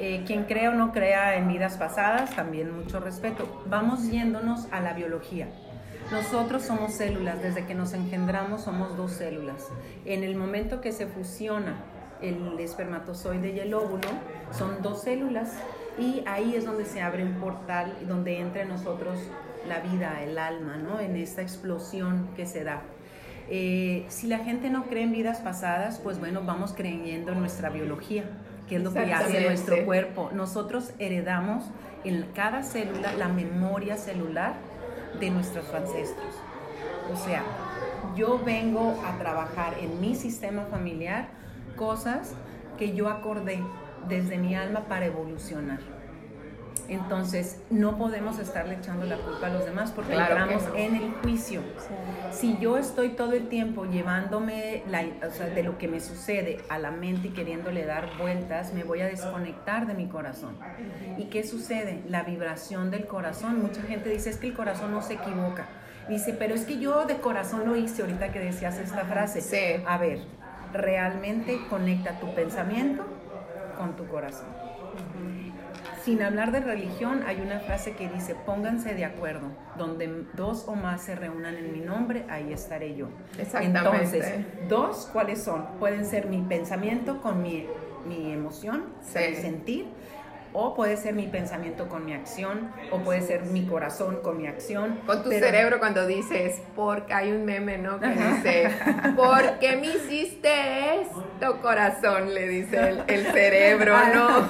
Eh, 0.00 0.24
quien 0.26 0.44
crea 0.44 0.70
o 0.70 0.74
no 0.74 0.92
crea 0.92 1.36
en 1.36 1.46
vidas 1.46 1.76
pasadas, 1.76 2.34
también 2.34 2.74
mucho 2.74 2.98
respeto. 2.98 3.62
Vamos 3.66 4.10
yéndonos 4.10 4.66
a 4.72 4.80
la 4.80 4.92
biología. 4.92 5.48
Nosotros 6.10 6.62
somos 6.62 6.92
células, 6.92 7.42
desde 7.42 7.64
que 7.64 7.74
nos 7.74 7.92
engendramos 7.92 8.62
somos 8.62 8.96
dos 8.96 9.12
células. 9.12 9.68
En 10.04 10.22
el 10.22 10.36
momento 10.36 10.80
que 10.80 10.92
se 10.92 11.06
fusiona 11.06 11.76
el 12.20 12.58
espermatozoide 12.60 13.52
y 13.52 13.60
el 13.60 13.74
óvulo 13.74 14.08
son 14.52 14.82
dos 14.82 15.02
células 15.02 15.52
y 15.98 16.22
ahí 16.26 16.54
es 16.54 16.64
donde 16.64 16.84
se 16.84 17.00
abre 17.02 17.22
un 17.22 17.34
portal 17.34 17.92
donde 18.06 18.38
entra 18.38 18.62
en 18.62 18.68
nosotros 18.68 19.18
la 19.68 19.80
vida, 19.80 20.22
el 20.22 20.38
alma, 20.38 20.76
¿no? 20.76 21.00
En 21.00 21.16
esta 21.16 21.42
explosión 21.42 22.28
que 22.36 22.46
se 22.46 22.64
da. 22.64 22.82
Eh, 23.48 24.04
si 24.08 24.26
la 24.26 24.38
gente 24.38 24.70
no 24.70 24.84
cree 24.84 25.02
en 25.02 25.12
vidas 25.12 25.40
pasadas, 25.40 26.00
pues 26.02 26.18
bueno, 26.18 26.42
vamos 26.44 26.72
creyendo 26.74 27.32
en 27.32 27.40
nuestra 27.40 27.70
biología, 27.70 28.24
que 28.68 28.76
es 28.76 28.82
lo 28.82 28.92
que 28.92 29.12
hace 29.12 29.42
nuestro 29.42 29.84
cuerpo. 29.84 30.30
Nosotros 30.32 30.92
heredamos 30.98 31.64
en 32.04 32.26
cada 32.34 32.62
célula 32.62 33.12
la 33.14 33.28
memoria 33.28 33.96
celular 33.96 34.54
de 35.20 35.30
nuestros 35.30 35.72
ancestros. 35.72 36.34
O 37.12 37.16
sea, 37.16 37.42
yo 38.16 38.40
vengo 38.44 39.00
a 39.04 39.18
trabajar 39.18 39.74
en 39.80 40.00
mi 40.00 40.14
sistema 40.14 40.66
familiar 40.66 41.28
cosas 41.76 42.34
que 42.78 42.94
yo 42.94 43.08
acordé 43.08 43.60
desde 44.08 44.38
mi 44.38 44.54
alma 44.54 44.84
para 44.88 45.06
evolucionar. 45.06 45.93
Entonces, 46.88 47.60
no 47.70 47.96
podemos 47.96 48.38
estarle 48.38 48.74
echando 48.74 49.06
la 49.06 49.16
culpa 49.16 49.46
a 49.46 49.50
los 49.50 49.64
demás 49.64 49.90
porque 49.90 50.14
entramos 50.14 50.62
en 50.76 50.96
el 50.96 51.12
juicio. 51.22 51.62
Si 52.32 52.58
yo 52.58 52.78
estoy 52.78 53.10
todo 53.10 53.32
el 53.32 53.48
tiempo 53.48 53.84
llevándome 53.84 54.82
de 54.84 55.62
lo 55.62 55.78
que 55.78 55.88
me 55.88 56.00
sucede 56.00 56.58
a 56.68 56.78
la 56.78 56.90
mente 56.90 57.28
y 57.28 57.30
queriéndole 57.30 57.84
dar 57.84 58.16
vueltas, 58.18 58.72
me 58.72 58.84
voy 58.84 59.00
a 59.00 59.06
desconectar 59.06 59.86
de 59.86 59.94
mi 59.94 60.08
corazón. 60.08 60.56
¿Y 61.16 61.24
qué 61.24 61.44
sucede? 61.44 62.02
La 62.08 62.22
vibración 62.22 62.90
del 62.90 63.06
corazón. 63.06 63.62
Mucha 63.62 63.82
gente 63.82 64.10
dice 64.10 64.30
es 64.30 64.36
que 64.36 64.48
el 64.48 64.54
corazón 64.54 64.92
no 64.92 65.02
se 65.02 65.14
equivoca. 65.14 65.66
Dice, 66.08 66.34
pero 66.34 66.54
es 66.54 66.66
que 66.66 66.78
yo 66.78 67.06
de 67.06 67.16
corazón 67.16 67.64
lo 67.64 67.76
hice 67.76 68.02
ahorita 68.02 68.30
que 68.30 68.40
decías 68.40 68.78
esta 68.78 69.04
frase. 69.04 69.82
A 69.86 69.96
ver, 69.96 70.20
realmente 70.72 71.58
conecta 71.70 72.18
tu 72.20 72.34
pensamiento 72.34 73.04
con 73.78 73.96
tu 73.96 74.06
corazón. 74.06 74.53
Sin 76.04 76.20
hablar 76.22 76.52
de 76.52 76.60
religión, 76.60 77.22
hay 77.26 77.40
una 77.40 77.60
frase 77.60 77.92
que 77.92 78.10
dice, 78.10 78.34
pónganse 78.34 78.94
de 78.94 79.06
acuerdo, 79.06 79.46
donde 79.78 80.26
dos 80.34 80.66
o 80.68 80.74
más 80.74 81.00
se 81.00 81.14
reúnan 81.14 81.54
en 81.56 81.72
mi 81.72 81.80
nombre, 81.80 82.26
ahí 82.28 82.52
estaré 82.52 82.94
yo. 82.94 83.08
Entonces, 83.38 84.44
dos, 84.68 85.08
¿cuáles 85.14 85.42
son? 85.42 85.64
Pueden 85.78 86.04
ser 86.04 86.26
mi 86.26 86.42
pensamiento 86.42 87.22
con 87.22 87.42
mi, 87.42 87.66
mi 88.06 88.32
emoción, 88.32 88.84
mi 89.14 89.34
sentir, 89.34 89.86
o 90.56 90.72
puede 90.72 90.96
ser 90.96 91.14
mi 91.14 91.26
pensamiento 91.26 91.88
con 91.88 92.06
mi 92.06 92.14
acción, 92.14 92.70
o 92.92 93.00
puede 93.00 93.20
ser 93.22 93.42
mi 93.42 93.66
corazón 93.66 94.20
con 94.22 94.38
mi 94.38 94.46
acción. 94.46 95.00
Con 95.04 95.24
tu 95.24 95.30
cerebro 95.30 95.80
cuando 95.80 96.06
dices, 96.06 96.62
porque 96.76 97.12
hay 97.12 97.32
un 97.32 97.44
meme, 97.44 97.76
¿no? 97.76 97.98
Que 97.98 98.10
dice, 98.10 98.70
¿por 99.16 99.58
qué 99.58 99.76
me 99.76 99.88
hiciste 99.88 101.00
esto, 101.02 101.60
corazón? 101.60 102.32
Le 102.32 102.48
dice 102.48 103.02
el, 103.08 103.26
cerebro, 103.32 103.96
¿no? 104.14 104.48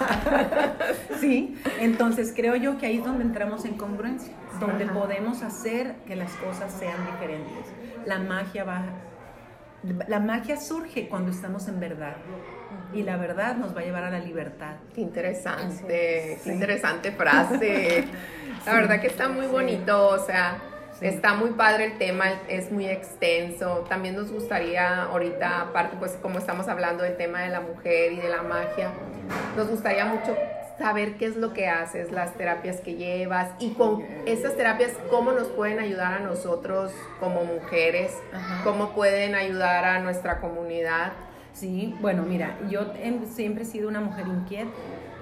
sí, 1.20 1.58
entonces 1.80 2.34
creo 2.36 2.54
yo 2.54 2.76
que 2.76 2.84
ahí 2.84 2.98
es 2.98 3.04
donde 3.04 3.24
entramos 3.24 3.64
en 3.64 3.78
congruencia, 3.78 4.34
donde 4.60 4.84
podemos 4.84 5.42
hacer 5.42 5.94
que 6.06 6.16
las 6.16 6.32
cosas 6.32 6.70
sean 6.78 7.02
diferentes. 7.06 7.64
La 8.04 8.18
magia 8.18 8.64
va, 8.64 8.84
la 10.06 10.20
magia 10.20 10.60
surge 10.60 11.08
cuando 11.08 11.30
estamos 11.30 11.66
en 11.66 11.80
verdad 11.80 12.16
y 12.92 13.02
la 13.02 13.16
verdad 13.16 13.56
nos 13.56 13.76
va 13.76 13.80
a 13.80 13.84
llevar 13.84 14.04
a 14.04 14.10
la 14.10 14.18
libertad. 14.18 14.76
Qué 14.94 15.00
interesante, 15.00 16.38
qué 16.42 16.52
interesante 16.52 17.12
frase. 17.12 18.04
La 18.66 18.74
verdad 18.74 19.00
que 19.00 19.08
está 19.08 19.28
muy 19.28 19.46
bonito, 19.46 20.08
o 20.08 20.18
sea, 20.18 20.58
está 21.00 21.34
muy 21.34 21.50
padre 21.50 21.86
el 21.86 21.98
tema, 21.98 22.24
es 22.48 22.70
muy 22.70 22.86
extenso. 22.86 23.84
También 23.88 24.16
nos 24.16 24.30
gustaría 24.30 25.04
ahorita, 25.04 25.60
aparte 25.62 25.96
pues 25.98 26.12
como 26.22 26.38
estamos 26.38 26.68
hablando 26.68 27.02
del 27.02 27.16
tema 27.16 27.42
de 27.42 27.50
la 27.50 27.60
mujer 27.60 28.12
y 28.12 28.16
de 28.16 28.28
la 28.28 28.42
magia, 28.42 28.90
nos 29.56 29.68
gustaría 29.68 30.06
mucho 30.06 30.36
saber 30.78 31.16
qué 31.16 31.26
es 31.26 31.36
lo 31.36 31.52
que 31.52 31.68
haces, 31.68 32.10
las 32.10 32.34
terapias 32.34 32.80
que 32.80 32.94
llevas 32.94 33.50
y 33.58 33.74
con 33.74 34.02
esas 34.26 34.56
terapias 34.56 34.92
cómo 35.10 35.32
nos 35.32 35.48
pueden 35.48 35.78
ayudar 35.78 36.14
a 36.14 36.18
nosotros 36.20 36.92
como 37.20 37.44
mujeres, 37.44 38.12
cómo 38.64 38.92
pueden 38.92 39.34
ayudar 39.34 39.84
a 39.84 40.00
nuestra 40.00 40.40
comunidad. 40.40 41.12
Sí, 41.54 41.94
bueno, 42.00 42.24
mira, 42.24 42.58
yo 42.68 42.92
siempre 43.32 43.62
he 43.62 43.66
sido 43.66 43.88
una 43.88 44.00
mujer 44.00 44.26
inquieta, 44.26 44.72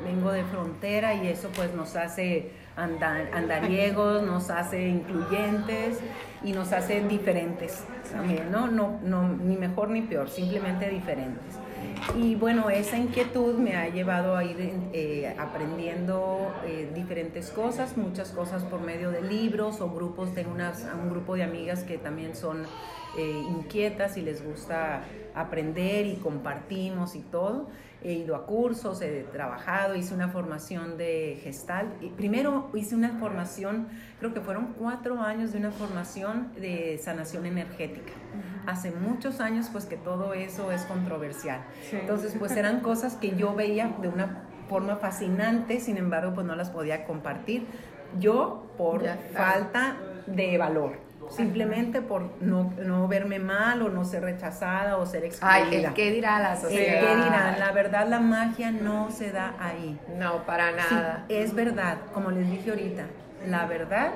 vengo 0.03 0.33
de 0.33 0.43
frontera 0.45 1.15
y 1.15 1.29
eso 1.29 1.51
pues 1.55 1.75
nos 1.75 1.95
hace 1.95 2.53
andar, 2.75 3.29
andariegos, 3.35 4.23
nos 4.23 4.49
hace 4.49 4.89
incluyentes 4.89 6.01
y 6.43 6.53
nos 6.53 6.73
hace 6.73 7.03
diferentes 7.03 7.85
también, 8.11 8.51
¿no? 8.51 8.67
No, 8.67 8.99
no, 9.03 9.29
ni 9.29 9.57
mejor 9.57 9.91
ni 9.91 10.01
peor, 10.01 10.31
simplemente 10.31 10.89
diferentes. 10.89 11.59
Y 12.17 12.35
bueno, 12.35 12.69
esa 12.69 12.99
inquietud 12.99 13.55
me 13.55 13.77
ha 13.77 13.89
llevado 13.89 14.37
a 14.37 14.45
ir 14.45 14.73
eh, 14.93 15.35
aprendiendo 15.39 16.53
eh, 16.65 16.91
diferentes 16.95 17.51
cosas, 17.51 17.97
muchas 17.97 18.31
cosas 18.31 18.65
por 18.65 18.81
medio 18.81 19.11
de 19.11 19.23
libros 19.23 19.81
o 19.81 19.89
grupos. 19.91 20.35
Tengo 20.35 20.53
unas, 20.53 20.87
un 21.01 21.11
grupo 21.11 21.37
de 21.37 21.45
amigas 21.45 21.85
que 21.85 21.99
también 21.99 22.35
son 22.35 22.65
eh, 23.17 23.43
inquietas 23.49 24.17
y 24.17 24.23
les 24.23 24.45
gusta 24.45 25.05
aprender 25.35 26.07
y 26.07 26.17
compartimos 26.17 27.15
y 27.15 27.21
todo. 27.21 27.69
He 28.05 28.13
ido 28.13 28.35
a 28.37 28.47
cursos, 28.47 29.01
he 29.03 29.25
trabajado, 29.33 29.95
hice 29.95 30.15
una 30.15 30.29
formación 30.29 30.97
de 30.97 31.39
gestal. 31.43 31.93
Primero 32.17 32.71
hice 32.75 32.95
una 32.95 33.11
formación, 33.19 33.89
creo 34.19 34.35
que 34.35 34.41
fueron 34.41 34.75
cuatro 34.79 35.21
años 35.21 35.53
de 35.53 35.59
una 35.59 35.71
formación 35.71 36.53
de 36.55 36.99
sanación 37.03 37.47
energética. 37.47 38.13
Hace 38.67 38.91
muchos 38.91 39.41
años 39.41 39.69
pues 39.71 39.87
que 39.87 39.97
todo 39.97 40.35
eso 40.35 40.73
es 40.73 40.83
controversial. 40.83 41.65
Entonces 41.93 42.35
pues 42.39 42.53
eran 42.57 42.81
cosas 42.81 43.15
que 43.17 43.37
yo 43.37 43.55
veía 43.55 43.95
de 44.01 44.09
una 44.09 44.45
forma 44.69 44.97
fascinante, 44.97 45.81
sin 45.81 45.97
embargo 45.97 46.35
pues 46.35 46.47
no 46.47 46.57
las 46.57 46.71
podía 46.71 47.05
compartir. 47.05 47.67
Yo 48.19 48.67
por 48.77 49.03
falta 49.33 49.97
de 50.27 50.59
valor 50.59 51.12
simplemente 51.31 52.03
por 52.03 52.31
no, 52.41 52.73
no, 52.79 53.09
verme 53.09 53.39
mal 53.39 53.83
o 53.83 53.89
no 53.89 54.05
ser 54.05 54.23
rechazada 54.23 54.97
o 54.97 55.07
ser 55.07 55.25
excluida. 55.25 55.55
Ay, 55.55 55.75
el 55.75 55.95
qué 55.95 56.11
dirá 56.11 56.39
la 56.41 56.57
sociedad. 56.57 56.95
El 56.95 57.07
qué 57.07 57.25
dirán. 57.25 57.59
La 57.59 57.73
verdad, 57.73 58.07
la 58.09 58.21
magia 58.21 58.71
no 58.71 59.11
se 59.11 59.33
da 59.33 59.55
ahí. 59.59 59.99
No, 60.19 60.45
para 60.45 60.73
nada. 60.73 61.25
es 61.29 61.55
verdad, 61.55 61.99
como 62.13 62.31
les 62.31 62.51
dije 62.51 62.71
ahorita, 62.71 63.05
la 63.47 63.67
verdad, 63.67 64.13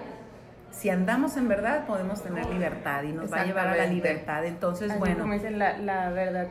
si 0.71 0.91
andamos 0.91 1.37
en 1.37 1.49
verdad, 1.49 1.87
podemos 1.87 2.23
tener 2.23 2.47
libertad 2.47 3.03
y 3.03 3.13
nos 3.13 3.33
va 3.33 3.41
a 3.41 3.45
llevar 3.45 3.69
a 3.69 3.77
la 3.77 3.87
libertad. 3.87 4.45
Entonces, 4.45 4.99
bueno. 4.99 5.21
Como 5.21 5.33
dicen, 5.33 5.59
la, 5.59 5.79
la 5.79 6.11
verdad 6.11 6.49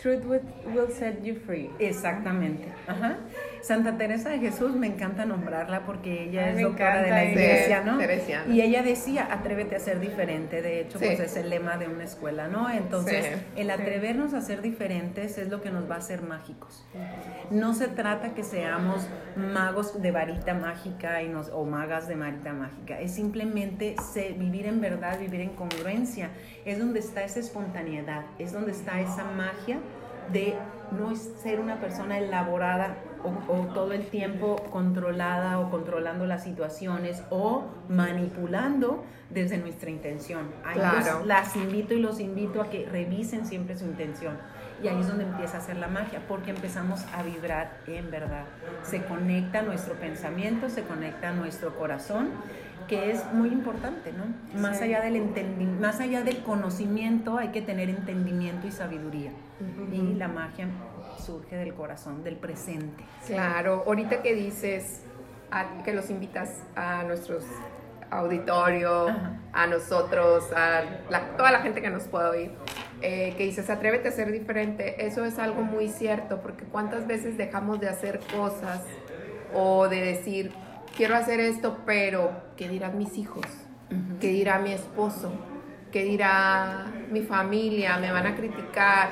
Truth 0.00 0.24
will, 0.26 0.90
set 0.90 1.22
you 1.22 1.34
free. 1.34 1.70
Exactamente. 1.78 2.68
Ajá. 2.86 3.16
Santa 3.64 3.96
Teresa 3.96 4.28
de 4.28 4.40
Jesús 4.40 4.76
me 4.76 4.86
encanta 4.86 5.24
nombrarla 5.24 5.86
porque 5.86 6.24
ella 6.24 6.50
es 6.50 6.60
doctora 6.60 7.00
de 7.00 7.08
la 7.08 7.24
iglesia, 7.24 7.82
¿no? 7.82 7.98
Y 8.52 8.60
ella 8.60 8.82
decía, 8.82 9.26
atrévete 9.30 9.74
a 9.74 9.78
ser 9.78 10.00
diferente. 10.00 10.60
De 10.60 10.82
hecho, 10.82 10.98
pues 10.98 11.18
es 11.18 11.34
el 11.36 11.48
lema 11.48 11.78
de 11.78 11.88
una 11.88 12.04
escuela, 12.04 12.46
¿no? 12.46 12.70
Entonces, 12.70 13.26
el 13.56 13.70
atrevernos 13.70 14.34
a 14.34 14.42
ser 14.42 14.60
diferentes 14.60 15.38
es 15.38 15.48
lo 15.48 15.62
que 15.62 15.70
nos 15.70 15.90
va 15.90 15.94
a 15.94 15.98
hacer 15.98 16.20
mágicos. 16.20 16.84
No 17.50 17.72
se 17.72 17.88
trata 17.88 18.34
que 18.34 18.42
seamos 18.42 19.08
magos 19.34 20.02
de 20.02 20.10
varita 20.10 20.52
mágica 20.52 21.22
y 21.22 21.28
nos, 21.30 21.48
o 21.48 21.64
magas 21.64 22.06
de 22.06 22.16
varita 22.16 22.52
mágica. 22.52 23.00
Es 23.00 23.14
simplemente 23.14 23.96
vivir 24.38 24.66
en 24.66 24.82
verdad, 24.82 25.18
vivir 25.18 25.40
en 25.40 25.50
congruencia. 25.50 26.28
Es 26.66 26.78
donde 26.78 27.00
está 27.00 27.24
esa 27.24 27.40
espontaneidad, 27.40 28.26
es 28.38 28.52
donde 28.52 28.72
está 28.72 29.00
esa 29.00 29.24
magia 29.24 29.78
de 30.32 30.54
no 30.90 31.14
ser 31.16 31.60
una 31.60 31.80
persona 31.80 32.18
elaborada 32.18 32.96
o, 33.24 33.54
todo 33.74 33.92
el 33.92 34.06
tiempo 34.06 34.56
controlada 34.70 35.58
o 35.58 35.70
controlando 35.70 36.26
las 36.26 36.44
situaciones 36.44 37.22
o 37.30 37.64
manipulando 37.88 39.04
desde 39.30 39.58
nuestra 39.58 39.90
intención. 39.90 40.50
Ahí 40.64 40.78
las 41.24 41.56
invito 41.56 41.94
y 41.94 42.00
los 42.00 42.20
invito 42.20 42.60
a 42.60 42.70
que 42.70 42.86
revisen 42.86 43.46
siempre 43.46 43.76
su 43.76 43.84
intención. 43.84 44.36
Y 44.82 44.88
ahí 44.88 45.00
es 45.00 45.08
donde 45.08 45.24
empieza 45.24 45.56
a 45.56 45.60
hacer 45.60 45.76
la 45.76 45.88
magia, 45.88 46.20
porque 46.28 46.50
empezamos 46.50 47.04
a 47.14 47.22
vibrar 47.22 47.78
en 47.86 48.10
verdad. 48.10 48.44
Se 48.82 49.02
conecta 49.04 49.62
nuestro 49.62 49.94
pensamiento, 49.94 50.68
se 50.68 50.82
conecta 50.82 51.32
nuestro 51.32 51.74
corazón 51.76 52.30
que 52.88 53.10
es 53.10 53.24
muy 53.32 53.48
importante, 53.48 54.12
¿no? 54.12 54.60
Más, 54.60 54.82
allá 54.82 55.00
del 55.00 55.22
más 55.80 56.00
allá 56.00 56.22
del 56.22 56.42
conocimiento 56.42 57.38
hay 57.38 57.48
que 57.48 57.62
tener 57.62 57.88
entendimiento 57.88 58.66
y 58.66 58.72
sabiduría. 58.72 59.32
Y 59.90 60.14
la 60.14 60.28
magia 60.28 60.68
surge 61.24 61.56
del 61.56 61.74
corazón, 61.74 62.22
del 62.22 62.36
presente. 62.36 63.04
Claro, 63.26 63.84
ahorita 63.86 64.22
que 64.22 64.34
dices 64.34 65.02
que 65.84 65.92
los 65.92 66.10
invitas 66.10 66.62
a 66.74 67.02
nuestros 67.04 67.44
auditorios, 68.10 69.12
a 69.52 69.66
nosotros, 69.66 70.44
a 70.52 70.82
toda 71.36 71.50
la 71.50 71.60
gente 71.60 71.80
que 71.80 71.90
nos 71.90 72.04
pueda 72.04 72.30
oír, 72.30 72.50
eh, 73.00 73.34
que 73.36 73.44
dices, 73.44 73.70
atrévete 73.70 74.08
a 74.08 74.12
ser 74.12 74.30
diferente, 74.30 75.06
eso 75.06 75.24
es 75.24 75.38
algo 75.38 75.62
muy 75.62 75.88
cierto, 75.88 76.40
porque 76.40 76.64
cuántas 76.64 77.06
veces 77.06 77.36
dejamos 77.36 77.80
de 77.80 77.88
hacer 77.88 78.20
cosas 78.34 78.82
o 79.52 79.88
de 79.88 80.00
decir, 80.00 80.52
quiero 80.96 81.16
hacer 81.16 81.40
esto, 81.40 81.78
pero 81.86 82.32
¿qué 82.56 82.68
dirán 82.68 82.98
mis 82.98 83.16
hijos? 83.18 83.46
¿Qué 84.20 84.28
dirá 84.28 84.58
mi 84.58 84.72
esposo? 84.72 85.32
¿Qué 85.92 86.02
dirá 86.02 86.86
mi 87.10 87.22
familia? 87.22 87.98
¿Me 87.98 88.10
van 88.10 88.26
a 88.26 88.34
criticar? 88.34 89.10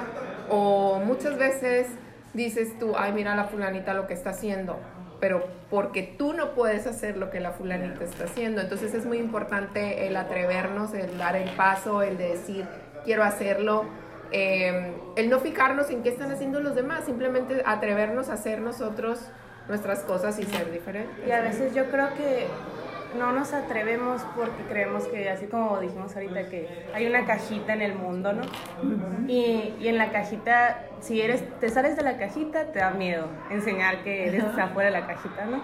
O 0.48 1.00
muchas 1.04 1.38
veces 1.38 1.86
dices 2.34 2.78
tú, 2.78 2.94
ay, 2.96 3.12
mira 3.12 3.34
la 3.36 3.44
fulanita 3.44 3.94
lo 3.94 4.06
que 4.06 4.14
está 4.14 4.30
haciendo, 4.30 4.78
pero 5.20 5.44
porque 5.70 6.02
tú 6.02 6.32
no 6.32 6.54
puedes 6.54 6.86
hacer 6.86 7.16
lo 7.16 7.30
que 7.30 7.40
la 7.40 7.52
fulanita 7.52 8.04
está 8.04 8.24
haciendo. 8.24 8.60
Entonces 8.60 8.94
es 8.94 9.06
muy 9.06 9.18
importante 9.18 10.06
el 10.06 10.16
atrevernos, 10.16 10.94
el 10.94 11.16
dar 11.18 11.36
el 11.36 11.50
paso, 11.50 12.02
el 12.02 12.18
de 12.18 12.30
decir, 12.30 12.66
quiero 13.04 13.22
hacerlo. 13.22 13.84
eh, 14.34 14.94
el 15.16 15.28
no 15.28 15.40
fijarnos 15.40 15.90
en 15.90 16.02
qué 16.02 16.08
están 16.08 16.30
haciendo 16.32 16.60
los 16.60 16.74
demás, 16.74 17.04
simplemente 17.04 17.62
atrevernos 17.66 18.30
a 18.30 18.32
hacer 18.32 18.60
nosotros 18.60 19.20
nuestras 19.68 20.00
cosas 20.00 20.38
y 20.38 20.44
ser 20.44 20.72
diferentes. 20.72 21.26
Y 21.26 21.30
a 21.30 21.42
veces 21.42 21.74
yo 21.74 21.84
creo 21.90 22.14
que 22.14 22.46
no 23.16 23.32
nos 23.32 23.52
atrevemos 23.52 24.22
porque 24.36 24.62
creemos 24.68 25.06
que, 25.06 25.28
así 25.30 25.46
como 25.46 25.80
dijimos 25.80 26.14
ahorita, 26.14 26.48
que 26.48 26.68
hay 26.94 27.06
una 27.06 27.24
cajita 27.24 27.74
en 27.74 27.82
el 27.82 27.94
mundo, 27.94 28.32
¿no? 28.32 28.42
y, 29.28 29.74
y 29.80 29.88
en 29.88 29.98
la 29.98 30.10
cajita, 30.10 30.84
si 31.00 31.20
eres, 31.20 31.44
te 31.60 31.68
sales 31.68 31.96
de 31.96 32.02
la 32.02 32.16
cajita, 32.16 32.72
te 32.72 32.78
da 32.78 32.90
miedo 32.90 33.28
enseñar 33.50 34.02
que 34.02 34.28
eres 34.28 34.44
afuera 34.58 34.90
de 34.90 35.00
la 35.00 35.06
cajita, 35.06 35.44
¿no? 35.46 35.62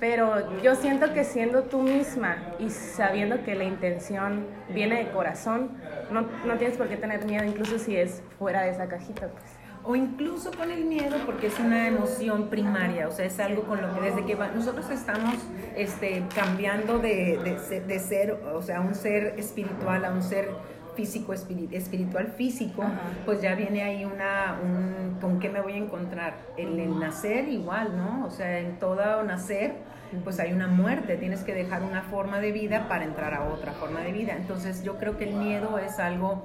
Pero 0.00 0.60
yo 0.62 0.74
siento 0.76 1.12
que 1.12 1.24
siendo 1.24 1.64
tú 1.64 1.82
misma 1.82 2.38
y 2.58 2.70
sabiendo 2.70 3.44
que 3.44 3.54
la 3.54 3.64
intención 3.64 4.46
viene 4.70 4.96
de 4.96 5.10
corazón, 5.10 5.72
no, 6.10 6.22
no 6.46 6.56
tienes 6.56 6.78
por 6.78 6.88
qué 6.88 6.96
tener 6.96 7.26
miedo, 7.26 7.44
incluso 7.44 7.78
si 7.78 7.96
es 7.96 8.22
fuera 8.38 8.62
de 8.62 8.70
esa 8.70 8.88
cajita, 8.88 9.28
pues. 9.28 9.59
O 9.82 9.96
incluso 9.96 10.50
con 10.52 10.70
el 10.70 10.84
miedo, 10.84 11.16
porque 11.24 11.46
es 11.46 11.58
una 11.58 11.88
emoción 11.88 12.48
primaria, 12.48 13.08
o 13.08 13.10
sea, 13.12 13.24
es 13.24 13.40
algo 13.40 13.62
con 13.62 13.80
lo 13.80 13.94
que 13.94 14.00
desde 14.02 14.24
que 14.26 14.34
va- 14.34 14.48
nosotros 14.48 14.88
estamos 14.90 15.34
este, 15.74 16.22
cambiando 16.34 16.98
de, 16.98 17.38
de 17.42 17.58
se- 17.58 17.80
de 17.80 17.98
ser, 17.98 18.32
o 18.54 18.60
sea, 18.60 18.80
un 18.82 18.94
ser 18.94 19.34
espiritual 19.38 20.04
a 20.04 20.10
un 20.12 20.22
ser 20.22 20.50
físico, 20.96 21.32
espiri- 21.32 21.72
espiritual 21.72 22.26
físico, 22.28 22.84
pues 23.24 23.40
ya 23.40 23.54
viene 23.54 23.82
ahí 23.82 24.04
una, 24.04 24.58
un, 24.62 25.16
¿con 25.20 25.38
qué 25.38 25.48
me 25.48 25.60
voy 25.62 25.72
a 25.72 25.76
encontrar? 25.78 26.34
El, 26.58 26.78
el 26.78 26.98
nacer 26.98 27.48
igual, 27.48 27.96
¿no? 27.96 28.26
O 28.26 28.30
sea, 28.30 28.58
en 28.58 28.78
todo 28.78 29.22
nacer, 29.22 29.76
pues 30.24 30.40
hay 30.40 30.52
una 30.52 30.66
muerte, 30.66 31.16
tienes 31.16 31.42
que 31.42 31.54
dejar 31.54 31.82
una 31.84 32.02
forma 32.02 32.40
de 32.40 32.52
vida 32.52 32.86
para 32.88 33.04
entrar 33.04 33.32
a 33.32 33.44
otra 33.44 33.72
forma 33.72 34.00
de 34.00 34.12
vida. 34.12 34.34
Entonces 34.36 34.82
yo 34.82 34.98
creo 34.98 35.16
que 35.16 35.24
el 35.30 35.36
miedo 35.36 35.78
es 35.78 35.98
algo 36.00 36.44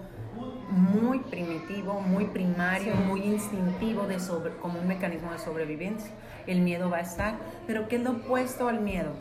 muy 0.69 1.19
primitivo, 1.19 2.01
muy 2.01 2.25
primario, 2.25 2.95
muy 2.95 3.21
instintivo 3.21 4.07
de 4.07 4.19
sobre, 4.19 4.55
como 4.57 4.79
un 4.79 4.87
mecanismo 4.87 5.31
de 5.31 5.39
sobrevivencia. 5.39 6.11
El 6.47 6.61
miedo 6.61 6.89
va 6.89 6.97
a 6.97 7.01
estar, 7.01 7.35
pero 7.67 7.87
¿qué 7.87 7.97
es 7.97 8.03
lo 8.03 8.11
opuesto 8.11 8.67
al 8.67 8.81
miedo? 8.81 9.11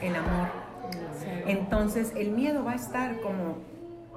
El 0.00 0.16
amor. 0.16 0.48
Entonces 1.46 2.12
el 2.16 2.30
miedo 2.30 2.64
va 2.64 2.72
a 2.72 2.76
estar 2.76 3.20
como 3.20 3.58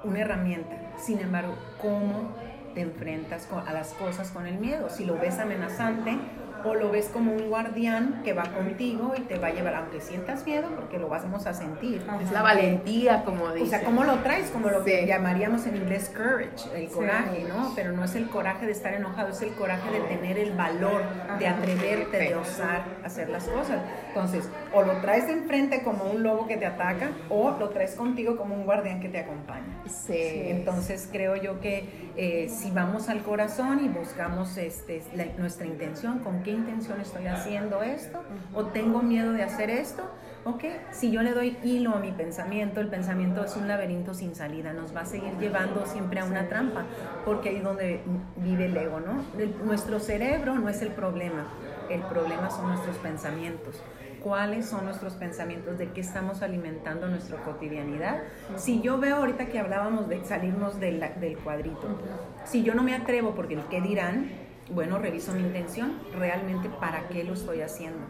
una 0.04 0.20
herramienta. 0.20 0.76
Sin 0.98 1.20
embargo, 1.20 1.54
¿cómo 1.80 2.34
te 2.74 2.82
enfrentas 2.82 3.48
a 3.66 3.72
las 3.72 3.94
cosas 3.94 4.30
con 4.30 4.46
el 4.46 4.58
miedo? 4.58 4.90
Si 4.90 5.04
lo 5.04 5.18
ves 5.18 5.38
amenazante 5.38 6.18
o 6.64 6.74
lo 6.74 6.90
ves 6.90 7.08
como 7.12 7.32
un 7.32 7.48
guardián 7.48 8.22
que 8.24 8.32
va 8.32 8.44
contigo 8.44 9.14
y 9.16 9.22
te 9.22 9.38
va 9.38 9.48
a 9.48 9.50
llevar, 9.50 9.74
aunque 9.74 10.00
sientas 10.00 10.44
miedo, 10.44 10.68
porque 10.74 10.98
lo 10.98 11.08
vamos 11.08 11.46
a 11.46 11.54
sentir. 11.54 12.04
Es 12.22 12.30
la 12.30 12.42
valentía, 12.42 13.24
como 13.24 13.52
dice. 13.52 13.66
O 13.66 13.70
sea, 13.70 13.84
¿cómo 13.84 14.04
lo 14.04 14.16
traes? 14.16 14.50
Como 14.50 14.68
lo 14.68 14.84
que 14.84 15.06
llamaríamos 15.06 15.66
en 15.66 15.76
inglés 15.76 16.10
courage, 16.14 16.68
el 16.74 16.88
coraje, 16.88 17.44
¿no? 17.48 17.72
Pero 17.74 17.92
no 17.92 18.04
es 18.04 18.14
el 18.14 18.28
coraje 18.28 18.66
de 18.66 18.72
estar 18.72 18.94
enojado, 18.94 19.30
es 19.30 19.42
el 19.42 19.52
coraje 19.52 19.90
de 19.90 20.00
tener 20.00 20.38
el 20.38 20.52
valor, 20.52 21.02
de 21.38 21.48
atreverte, 21.48 22.16
de 22.16 22.34
osar 22.34 22.84
hacer 23.04 23.28
las 23.28 23.44
cosas. 23.44 23.80
Entonces, 24.08 24.48
o 24.76 24.82
lo 24.82 25.00
traes 25.00 25.26
de 25.26 25.32
enfrente 25.32 25.82
como 25.82 26.04
un 26.04 26.22
lobo 26.22 26.46
que 26.46 26.56
te 26.58 26.66
ataca, 26.66 27.10
o 27.30 27.56
lo 27.58 27.70
traes 27.70 27.94
contigo 27.94 28.36
como 28.36 28.54
un 28.54 28.64
guardián 28.66 29.00
que 29.00 29.08
te 29.08 29.18
acompaña. 29.20 29.82
Sí. 29.86 30.14
Entonces 30.16 31.08
creo 31.10 31.34
yo 31.36 31.60
que 31.60 31.88
eh, 32.16 32.48
si 32.50 32.70
vamos 32.70 33.08
al 33.08 33.22
corazón 33.22 33.82
y 33.84 33.88
buscamos 33.88 34.56
este, 34.58 35.02
la- 35.14 35.26
nuestra 35.38 35.66
intención, 35.66 36.18
con 36.20 36.42
qué 36.42 36.50
intención 36.50 37.00
estoy 37.00 37.26
haciendo 37.26 37.82
esto, 37.82 38.22
o 38.54 38.66
tengo 38.66 39.02
miedo 39.02 39.32
de 39.32 39.42
hacer 39.42 39.70
esto, 39.70 40.02
ok, 40.44 40.64
si 40.92 41.10
yo 41.10 41.22
le 41.22 41.32
doy 41.32 41.56
hilo 41.64 41.94
a 41.94 41.98
mi 41.98 42.12
pensamiento, 42.12 42.80
el 42.80 42.88
pensamiento 42.88 43.44
es 43.44 43.56
un 43.56 43.68
laberinto 43.68 44.12
sin 44.14 44.34
salida, 44.34 44.72
nos 44.74 44.94
va 44.94 45.00
a 45.00 45.06
seguir 45.06 45.32
llevando 45.38 45.86
siempre 45.86 46.20
a 46.20 46.24
una 46.24 46.48
trampa, 46.48 46.84
porque 47.24 47.48
ahí 47.48 47.56
es 47.56 47.64
donde 47.64 48.00
vive 48.36 48.66
el 48.66 48.76
ego, 48.76 49.00
¿no? 49.00 49.24
El- 49.40 49.54
nuestro 49.64 50.00
cerebro 50.00 50.54
no 50.54 50.68
es 50.68 50.82
el 50.82 50.90
problema, 50.90 51.46
el 51.88 52.00
problema 52.02 52.50
son 52.50 52.68
nuestros 52.68 52.96
pensamientos 52.98 53.80
cuáles 54.26 54.66
son 54.66 54.86
nuestros 54.86 55.12
pensamientos, 55.12 55.78
de 55.78 55.92
qué 55.92 56.00
estamos 56.00 56.42
alimentando 56.42 57.06
nuestra 57.06 57.36
cotidianidad. 57.44 58.24
Si 58.56 58.80
yo 58.80 58.98
veo 58.98 59.18
ahorita 59.18 59.46
que 59.46 59.60
hablábamos 59.60 60.08
de 60.08 60.24
salirnos 60.24 60.80
del, 60.80 60.98
del 61.20 61.38
cuadrito, 61.38 62.00
si 62.44 62.64
yo 62.64 62.74
no 62.74 62.82
me 62.82 62.96
atrevo 62.96 63.36
porque 63.36 63.54
el 63.54 63.62
qué 63.66 63.80
dirán, 63.80 64.28
bueno, 64.68 64.98
reviso 64.98 65.32
mi 65.32 65.42
intención, 65.42 66.00
realmente 66.18 66.68
para 66.68 67.06
qué 67.06 67.22
lo 67.22 67.34
estoy 67.34 67.60
haciendo 67.60 68.00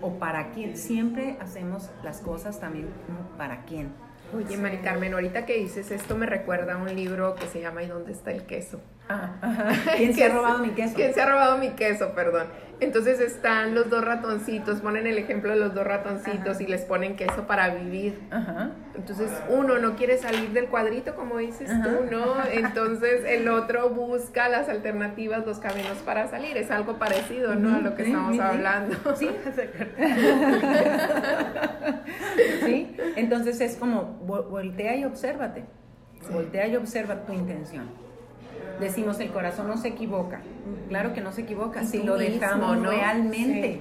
o 0.00 0.18
para 0.18 0.50
quién. 0.50 0.76
Siempre 0.76 1.36
hacemos 1.38 1.90
las 2.02 2.18
cosas 2.22 2.58
también 2.58 2.88
para 3.38 3.62
quién. 3.62 3.92
Oye, 4.34 4.56
Mari 4.56 4.78
Carmen, 4.78 5.14
ahorita 5.14 5.46
que 5.46 5.58
dices 5.58 5.92
esto 5.92 6.16
me 6.16 6.26
recuerda 6.26 6.74
a 6.74 6.76
un 6.78 6.92
libro 6.92 7.36
que 7.36 7.46
se 7.46 7.60
llama 7.60 7.84
¿Y 7.84 7.86
dónde 7.86 8.10
está 8.10 8.32
el 8.32 8.46
queso? 8.46 8.80
Ajá. 9.40 9.68
¿Quién 9.96 10.14
se 10.14 10.24
ha 10.24 10.28
robado 10.34 10.58
mi 10.58 10.70
queso? 10.70 10.94
¿Quién 10.94 11.14
se 11.14 11.20
ha 11.20 11.26
robado 11.26 11.58
mi 11.58 11.70
queso? 11.70 12.12
Perdón. 12.14 12.46
Entonces 12.80 13.20
están 13.20 13.76
los 13.76 13.88
dos 13.90 14.04
ratoncitos, 14.04 14.80
ponen 14.80 15.06
el 15.06 15.16
ejemplo 15.16 15.50
de 15.52 15.56
los 15.56 15.72
dos 15.72 15.86
ratoncitos 15.86 16.60
y 16.60 16.66
les 16.66 16.82
ponen 16.82 17.14
queso 17.14 17.46
para 17.46 17.68
vivir. 17.72 18.18
Ajá. 18.32 18.70
Entonces 18.96 19.30
uno 19.48 19.78
no 19.78 19.94
quiere 19.94 20.18
salir 20.18 20.50
del 20.50 20.66
cuadrito, 20.66 21.14
como 21.14 21.38
dices 21.38 21.70
Ajá. 21.70 21.84
tú, 21.84 21.90
¿no? 22.10 22.34
Entonces 22.50 23.22
el 23.24 23.48
otro 23.48 23.90
busca 23.90 24.48
las 24.48 24.68
alternativas, 24.68 25.46
los 25.46 25.60
caminos 25.60 25.98
para 26.04 26.26
salir. 26.26 26.56
Es 26.56 26.72
algo 26.72 26.98
parecido, 26.98 27.54
¿no? 27.54 27.76
A 27.76 27.78
lo 27.78 27.94
que 27.94 28.02
Sí, 28.04 28.10
estamos 28.10 28.32
sí, 28.32 28.38
sí. 28.38 28.44
hablando. 28.44 28.96
Sí, 29.14 29.28
¿Sí? 32.64 32.96
Entonces 33.16 33.60
es 33.60 33.76
como 33.76 34.18
vo- 34.26 34.48
voltea 34.48 34.96
y 34.96 35.04
obsérvate. 35.04 35.64
Voltea 36.32 36.68
y 36.68 36.76
observa 36.76 37.16
tu 37.26 37.32
intención. 37.32 37.90
Decimos 38.80 39.20
el 39.20 39.30
corazón 39.30 39.68
no 39.68 39.76
se 39.76 39.88
equivoca. 39.88 40.40
Claro 40.88 41.12
que 41.12 41.20
no 41.20 41.32
se 41.32 41.42
equivoca 41.42 41.84
si 41.84 42.02
lo 42.02 42.16
mismo, 42.16 42.38
dejamos 42.38 42.78
¿no? 42.78 42.90
realmente. 42.90 43.80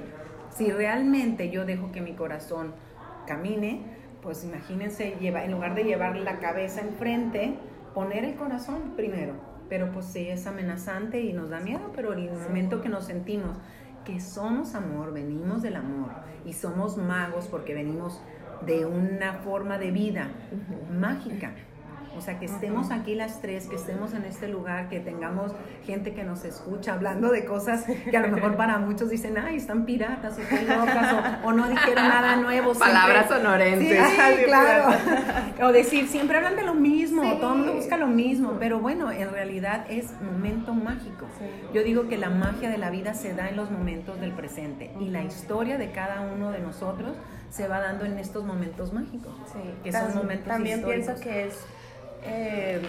Si 0.51 0.69
realmente 0.69 1.49
yo 1.49 1.65
dejo 1.65 1.91
que 1.91 2.01
mi 2.01 2.13
corazón 2.13 2.73
camine, 3.25 3.83
pues 4.21 4.43
imagínense 4.43 5.15
lleva, 5.19 5.43
en 5.45 5.51
lugar 5.51 5.75
de 5.75 5.83
llevar 5.83 6.17
la 6.17 6.39
cabeza 6.39 6.81
enfrente, 6.81 7.55
poner 7.93 8.25
el 8.25 8.35
corazón 8.35 8.93
primero. 8.95 9.33
Pero 9.69 9.91
pues 9.91 10.05
sí 10.07 10.27
es 10.27 10.47
amenazante 10.47 11.21
y 11.21 11.31
nos 11.31 11.49
da 11.49 11.61
miedo, 11.61 11.91
pero 11.95 12.13
en 12.13 12.19
el 12.19 12.31
momento 12.31 12.81
que 12.81 12.89
nos 12.89 13.05
sentimos 13.05 13.57
que 14.03 14.19
somos 14.19 14.75
amor, 14.75 15.13
venimos 15.13 15.61
del 15.61 15.75
amor 15.75 16.09
y 16.45 16.53
somos 16.53 16.97
magos 16.97 17.47
porque 17.47 17.73
venimos 17.73 18.21
de 18.65 18.85
una 18.85 19.33
forma 19.35 19.77
de 19.77 19.91
vida 19.91 20.29
mágica. 20.91 21.51
O 22.17 22.21
sea, 22.21 22.37
que 22.39 22.45
estemos 22.45 22.91
aquí 22.91 23.15
las 23.15 23.41
tres, 23.41 23.67
que 23.67 23.75
estemos 23.75 24.13
en 24.13 24.25
este 24.25 24.47
lugar, 24.47 24.89
que 24.89 24.99
tengamos 24.99 25.53
gente 25.85 26.13
que 26.13 26.23
nos 26.23 26.43
escucha 26.43 26.93
hablando 26.93 27.29
de 27.31 27.45
cosas 27.45 27.85
que 27.85 28.15
a 28.17 28.19
lo 28.21 28.27
mejor 28.35 28.55
para 28.57 28.77
muchos 28.79 29.09
dicen, 29.09 29.37
ay, 29.37 29.55
están 29.55 29.85
piratas 29.85 30.37
o 30.37 30.41
qué 30.49 30.61
locas 30.63 31.13
o, 31.43 31.47
o 31.47 31.53
no 31.53 31.69
dijeron 31.69 32.07
nada 32.09 32.35
nuevo. 32.41 32.73
Palabras 32.73 33.27
sonorenses. 33.29 34.05
Sí, 34.09 34.43
claro. 34.45 34.95
O 35.63 35.71
decir, 35.71 36.07
siempre 36.07 36.37
hablan 36.37 36.55
de 36.57 36.63
lo 36.63 36.73
mismo, 36.73 37.23
Sí. 37.23 37.37
todo 37.39 37.51
el 37.53 37.57
mundo 37.59 37.73
busca 37.75 37.97
lo 37.97 38.07
mismo, 38.07 38.57
pero 38.59 38.79
bueno, 38.79 39.11
en 39.11 39.31
realidad 39.31 39.85
es 39.89 40.11
momento 40.21 40.73
mágico. 40.73 41.27
Yo 41.73 41.83
digo 41.83 42.07
que 42.09 42.17
la 42.17 42.29
magia 42.29 42.69
de 42.69 42.77
la 42.77 42.89
vida 42.89 43.13
se 43.13 43.33
da 43.33 43.49
en 43.49 43.55
los 43.55 43.71
momentos 43.71 44.19
del 44.19 44.31
presente 44.33 44.91
y 44.99 45.05
la 45.09 45.23
historia 45.23 45.77
de 45.77 45.91
cada 45.91 46.21
uno 46.21 46.51
de 46.51 46.59
nosotros 46.59 47.15
se 47.49 47.67
va 47.67 47.79
dando 47.79 48.05
en 48.05 48.17
estos 48.17 48.43
momentos 48.45 48.93
mágicos, 48.93 49.33
Sí, 49.51 49.59
que 49.83 49.91
son 49.91 50.13
momentos 50.15 50.47
También 50.47 50.79
históricos. 50.79 51.05
pienso 51.15 51.23
que 51.23 51.47
es. 51.47 51.65
Eh, 52.23 52.81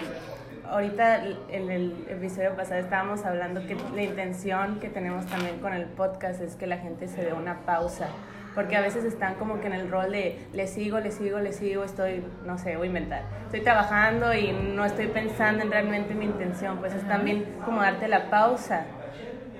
ahorita 0.69 1.25
en 1.51 1.71
el 1.71 2.07
episodio 2.09 2.55
pasado 2.57 2.81
estábamos 2.81 3.25
hablando 3.25 3.67
que 3.67 3.77
la 3.95 4.03
intención 4.03 4.81
que 4.81 4.89
tenemos 4.89 5.27
también 5.27 5.59
con 5.61 5.73
el 5.73 5.85
podcast 5.87 6.41
es 6.41 6.57
que 6.57 6.67
la 6.67 6.79
gente 6.79 7.09
se 7.09 7.25
dé 7.25 7.33
una 7.33 7.61
pausa. 7.61 8.09
Porque 8.55 8.77
a 8.77 8.83
veces 8.83 9.05
están 9.05 9.37
como 9.37 9.61
que 9.61 9.67
en 9.67 9.73
el 9.73 9.91
rol 9.91 10.13
de 10.13 10.39
le 10.53 10.67
sigo, 10.67 11.01
le 11.01 11.11
sigo, 11.11 11.39
le 11.39 11.55
sigo, 11.55 11.85
estoy, 11.85 12.23
no 12.45 12.59
sé, 12.59 12.77
voy 12.77 12.85
a 12.85 12.89
inventar. 12.89 13.23
Estoy 13.47 13.63
trabajando 13.63 14.35
y 14.35 14.53
no 14.53 14.85
estoy 14.85 15.07
pensando 15.07 15.63
en 15.63 15.71
realmente 15.71 16.15
mi 16.15 16.27
intención. 16.27 16.77
Pues 16.77 16.93
es 16.95 17.07
también 17.09 17.47
como 17.65 17.81
darte 17.81 18.09
la 18.09 18.29
pausa. 18.29 18.85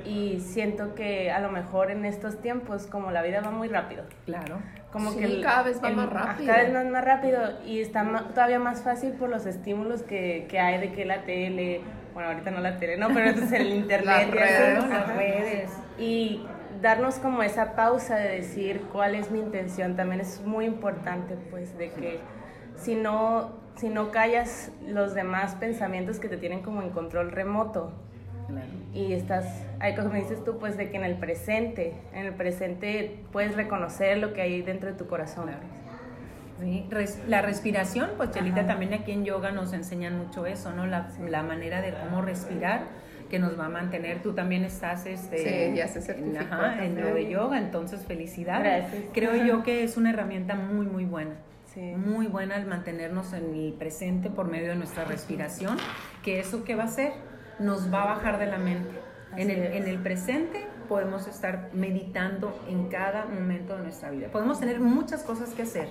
Y 0.05 0.41
siento 0.41 0.95
que 0.95 1.31
a 1.31 1.41
lo 1.41 1.51
mejor 1.51 1.91
en 1.91 2.05
estos 2.05 2.43
tiempos, 2.43 2.87
como 2.87 3.11
la 3.13 3.23
vida 3.23 3.41
va 3.41 3.51
muy 3.51 3.69
rápido, 3.69 4.05
Claro. 4.27 4.59
Como 4.93 5.11
Sí, 5.13 5.19
que 5.21 5.41
cada 5.41 5.63
vez 5.63 5.83
va 5.83 5.89
el- 5.89 5.97
más 5.97 6.11
rápido. 6.11 6.47
Cada 6.53 6.63
vez 6.65 6.73
más, 6.73 6.87
más 6.87 7.05
rápido 7.05 7.41
y 7.67 7.81
está 7.81 8.03
ma- 8.05 8.29
todavía 8.29 8.59
más 8.59 8.83
fácil 8.83 9.13
por 9.13 9.31
los 9.31 9.47
estímulos 9.47 10.03
que, 10.03 10.47
que 10.51 10.59
hay 10.61 10.79
de 10.81 10.93
que 10.93 11.05
la 11.05 11.23
tele, 11.23 11.81
bueno, 12.15 12.29
ahorita 12.29 12.51
no 12.51 12.61
la 12.61 12.77
tele, 12.77 12.97
no, 12.99 13.09
pero 13.09 13.27
entonces 13.31 13.53
el 13.61 13.69
internet 13.75 14.29
Las 14.29 14.31
redes, 14.31 14.89
las 14.89 15.17
redes. 15.17 15.71
Y 15.99 16.47
darnos 16.83 17.15
como 17.17 17.43
esa 17.43 17.75
pausa 17.75 18.17
de 18.17 18.29
decir 18.37 18.83
cuál 18.93 19.15
es 19.15 19.31
mi 19.31 19.39
intención 19.39 19.97
también 19.97 20.21
es 20.21 20.43
muy 20.45 20.67
importante, 20.67 21.37
pues, 21.51 21.77
de 21.79 21.91
que 21.91 22.21
si 22.77 22.95
no, 22.95 23.53
si 23.77 23.89
no 23.89 24.11
callas 24.11 24.71
los 24.87 25.15
demás 25.15 25.55
pensamientos 25.55 26.19
que 26.19 26.29
te 26.29 26.37
tienen 26.37 26.61
como 26.61 26.83
en 26.83 26.91
control 26.91 27.31
remoto, 27.33 27.93
Y 28.95 29.13
estás, 29.13 29.65
hay 29.81 29.95
como 29.95 30.15
dices 30.15 30.45
tú, 30.45 30.59
pues 30.59 30.77
de 30.77 30.91
que 30.91 30.97
en 30.97 31.05
el 31.05 31.17
presente, 31.17 31.95
en 32.13 32.27
el 32.27 32.35
presente 32.35 33.21
puedes 33.33 33.57
reconocer 33.57 34.19
lo 34.19 34.33
que 34.33 34.43
hay 34.43 34.63
dentro 34.63 34.91
de 34.91 34.97
tu 34.97 35.07
corazón. 35.07 35.51
Sí, 36.61 36.87
la 37.27 37.43
respiración, 37.43 38.11
pues 38.17 38.31
Chelita 38.31 38.67
también 38.67 38.95
aquí 38.95 39.13
en 39.13 39.25
yoga 39.25 39.51
nos 39.51 39.73
enseñan 39.73 40.17
mucho 40.17 40.47
eso, 40.47 40.73
¿no? 40.73 40.87
La, 40.87 41.09
la, 41.29 41.43
manera 41.43 41.81
de 41.81 41.93
cómo 41.93 42.23
respirar 42.23 42.83
que 43.29 43.39
nos 43.39 43.59
va 43.59 43.67
a 43.67 43.69
mantener. 43.69 44.23
Tú 44.23 44.35
también 44.35 44.65
estás 44.65 45.07
este, 45.07 45.71
sí, 45.71 45.77
ya 45.77 45.89
se 45.89 46.13
en, 46.13 46.37
en 46.37 47.01
lo 47.01 47.15
de 47.15 47.29
yoga, 47.29 47.59
entonces 47.59 48.05
felicidades. 48.07 48.85
Creo 49.13 49.35
yo 49.45 49.63
que 49.65 49.83
es 49.83 49.97
una 49.97 50.11
herramienta 50.11 50.55
muy, 50.55 50.87
muy 50.87 51.05
buena. 51.05 51.35
Muy 51.97 52.27
buena 52.27 52.57
al 52.57 52.67
mantenernos 52.67 53.33
en 53.33 53.55
el 53.55 53.73
presente 53.73 54.29
por 54.29 54.47
medio 54.47 54.69
de 54.69 54.77
nuestra 54.77 55.05
respiración, 55.05 55.79
que 56.23 56.39
eso 56.39 56.65
que 56.65 56.75
va 56.75 56.83
a 56.83 56.87
hacer 56.87 57.13
nos 57.63 57.93
va 57.93 58.03
a 58.03 58.07
bajar 58.17 58.39
de 58.39 58.47
la 58.47 58.59
mente. 58.59 59.01
En 59.37 59.51
el, 59.51 59.63
en 59.73 59.89
el, 59.89 59.99
presente 59.99 60.67
podemos 60.89 61.27
estar 61.27 61.71
meditando 61.73 62.55
en 62.69 62.89
cada 62.89 63.25
momento 63.25 63.77
de 63.77 63.85
nuestra 63.85 64.11
vida. 64.11 64.29
Podemos 64.29 64.61
tener 64.61 64.79
muchas 64.81 65.23
cosas 65.23 65.51
que 65.51 65.63
hacer. 65.63 65.89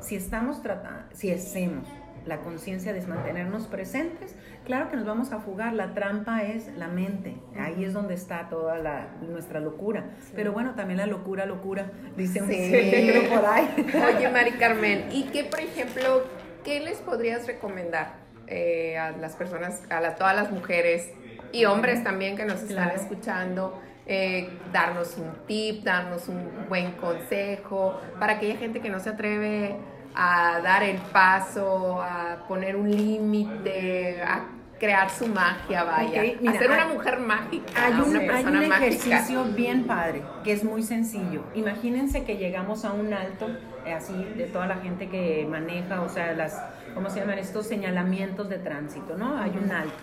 Si 0.00 0.16
estamos 0.16 0.62
tratando, 0.62 1.04
si 1.12 1.30
hacemos 1.30 1.86
la 2.24 2.40
conciencia 2.40 2.94
de 2.94 3.06
mantenernos 3.06 3.66
presentes, 3.66 4.34
claro 4.64 4.90
que 4.90 4.96
nos 4.96 5.04
vamos 5.04 5.30
a 5.32 5.40
fugar. 5.40 5.74
La 5.74 5.92
trampa 5.92 6.42
es 6.42 6.68
la 6.78 6.88
mente. 6.88 7.36
Ahí 7.58 7.84
es 7.84 7.92
donde 7.92 8.14
está 8.14 8.48
toda 8.48 8.78
la, 8.78 9.08
nuestra 9.20 9.60
locura. 9.60 10.10
Pero 10.34 10.52
bueno, 10.52 10.74
también 10.74 10.98
la 10.98 11.06
locura, 11.06 11.44
locura, 11.44 11.90
dice 12.16 12.40
un 12.40 12.48
sí. 12.48 13.28
por 13.34 13.44
ahí. 13.44 13.68
Oye, 14.16 14.30
Mari 14.30 14.52
Carmen, 14.52 15.08
¿y 15.12 15.24
qué, 15.24 15.44
por 15.44 15.60
ejemplo, 15.60 16.24
qué 16.64 16.80
les 16.80 16.96
podrías 16.98 17.46
recomendar 17.46 18.19
eh, 18.50 18.98
a 18.98 19.12
las 19.12 19.36
personas, 19.36 19.82
a 19.88 20.00
todas 20.16 20.36
las 20.36 20.50
mujeres 20.50 21.10
y 21.52 21.64
hombres 21.64 22.04
también 22.04 22.36
que 22.36 22.44
nos 22.44 22.62
están 22.62 22.90
escuchando? 22.90 23.80
Eh, 24.06 24.50
darnos 24.72 25.16
un 25.18 25.46
tip, 25.46 25.84
darnos 25.84 26.28
un 26.28 26.66
buen 26.68 26.92
consejo 26.92 28.00
para 28.18 28.34
aquella 28.34 28.56
gente 28.56 28.80
que 28.80 28.88
no 28.88 28.98
se 28.98 29.10
atreve 29.10 29.76
a 30.14 30.60
dar 30.64 30.82
el 30.82 30.96
paso, 30.96 32.02
a 32.02 32.44
poner 32.48 32.74
un 32.74 32.90
límite, 32.90 34.20
a 34.22 34.48
crear 34.80 35.10
su 35.10 35.28
magia, 35.28 35.84
vaya. 35.84 36.22
a 36.22 36.52
ser 36.58 36.70
una 36.70 36.86
mujer 36.86 37.20
mágica. 37.20 37.66
Hay 37.76 37.92
un, 37.92 38.16
hay 38.30 38.44
un 38.44 38.62
ejercicio 38.64 39.44
bien 39.44 39.84
padre, 39.84 40.22
que 40.42 40.52
es 40.52 40.64
muy 40.64 40.82
sencillo. 40.82 41.44
Imagínense 41.54 42.24
que 42.24 42.36
llegamos 42.36 42.84
a 42.84 42.92
un 42.92 43.12
alto, 43.12 43.46
eh, 43.86 43.92
así, 43.92 44.14
de 44.36 44.46
toda 44.46 44.66
la 44.66 44.76
gente 44.76 45.08
que 45.08 45.46
maneja, 45.48 46.00
o 46.00 46.08
sea, 46.08 46.32
las, 46.32 46.60
¿cómo 46.94 47.10
se 47.10 47.20
llaman? 47.20 47.38
Estos 47.38 47.66
señalamientos 47.66 48.48
de 48.48 48.58
tránsito, 48.58 49.16
¿no? 49.16 49.38
Hay 49.38 49.50
un 49.50 49.70
alto. 49.70 49.94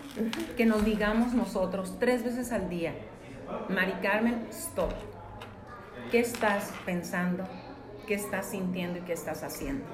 Que 0.55 0.65
nos 0.65 0.83
digamos 0.83 1.33
nosotros 1.33 1.97
tres 1.99 2.23
veces 2.23 2.51
al 2.51 2.69
día, 2.69 2.93
Mari 3.69 3.93
Carmen, 4.01 4.47
stop. 4.51 4.91
¿Qué 6.11 6.19
estás 6.19 6.71
pensando? 6.85 7.43
qué 8.07 8.15
estás 8.15 8.49
sintiendo 8.51 8.99
y 8.99 9.01
qué 9.01 9.13
estás 9.13 9.43
haciendo. 9.43 9.85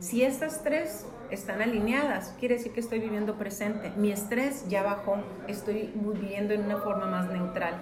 Si 0.00 0.22
estas 0.22 0.62
tres 0.62 1.06
están 1.30 1.60
alineadas, 1.60 2.34
quiere 2.38 2.54
decir 2.54 2.72
que 2.72 2.80
estoy 2.80 3.00
viviendo 3.00 3.34
presente. 3.34 3.92
Mi 3.96 4.12
estrés 4.12 4.68
ya 4.68 4.82
bajó, 4.82 5.18
estoy 5.46 5.92
viviendo 5.94 6.54
en 6.54 6.64
una 6.64 6.78
forma 6.78 7.06
más 7.06 7.28
neutral. 7.30 7.74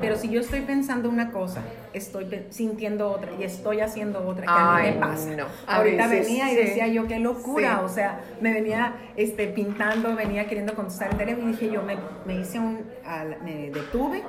Pero 0.00 0.16
si 0.16 0.28
yo 0.28 0.40
estoy 0.40 0.60
pensando 0.60 1.08
una 1.08 1.32
cosa, 1.32 1.62
estoy 1.92 2.46
sintiendo 2.50 3.10
otra 3.10 3.32
y 3.38 3.42
estoy 3.42 3.80
haciendo 3.80 4.26
otra, 4.26 4.44
que 4.44 4.52
a 4.52 4.76
mí 4.76 4.90
me 4.90 5.00
pasa. 5.00 5.30
Ahorita 5.66 6.06
venía 6.08 6.52
y 6.52 6.56
decía 6.56 6.86
yo, 6.88 7.06
qué 7.06 7.18
locura, 7.18 7.82
o 7.82 7.88
sea, 7.88 8.20
me 8.40 8.52
venía 8.52 8.94
este, 9.16 9.48
pintando, 9.48 10.14
venía 10.14 10.46
queriendo 10.46 10.74
contestar 10.74 11.10
el 11.10 11.18
teléfono 11.18 11.48
y 11.48 11.52
dije 11.52 11.70
yo, 11.70 11.82
me, 11.82 11.96
me 12.24 12.40
hice 12.40 12.58
un, 12.58 12.86
me 13.44 13.70
detuve 13.70 14.22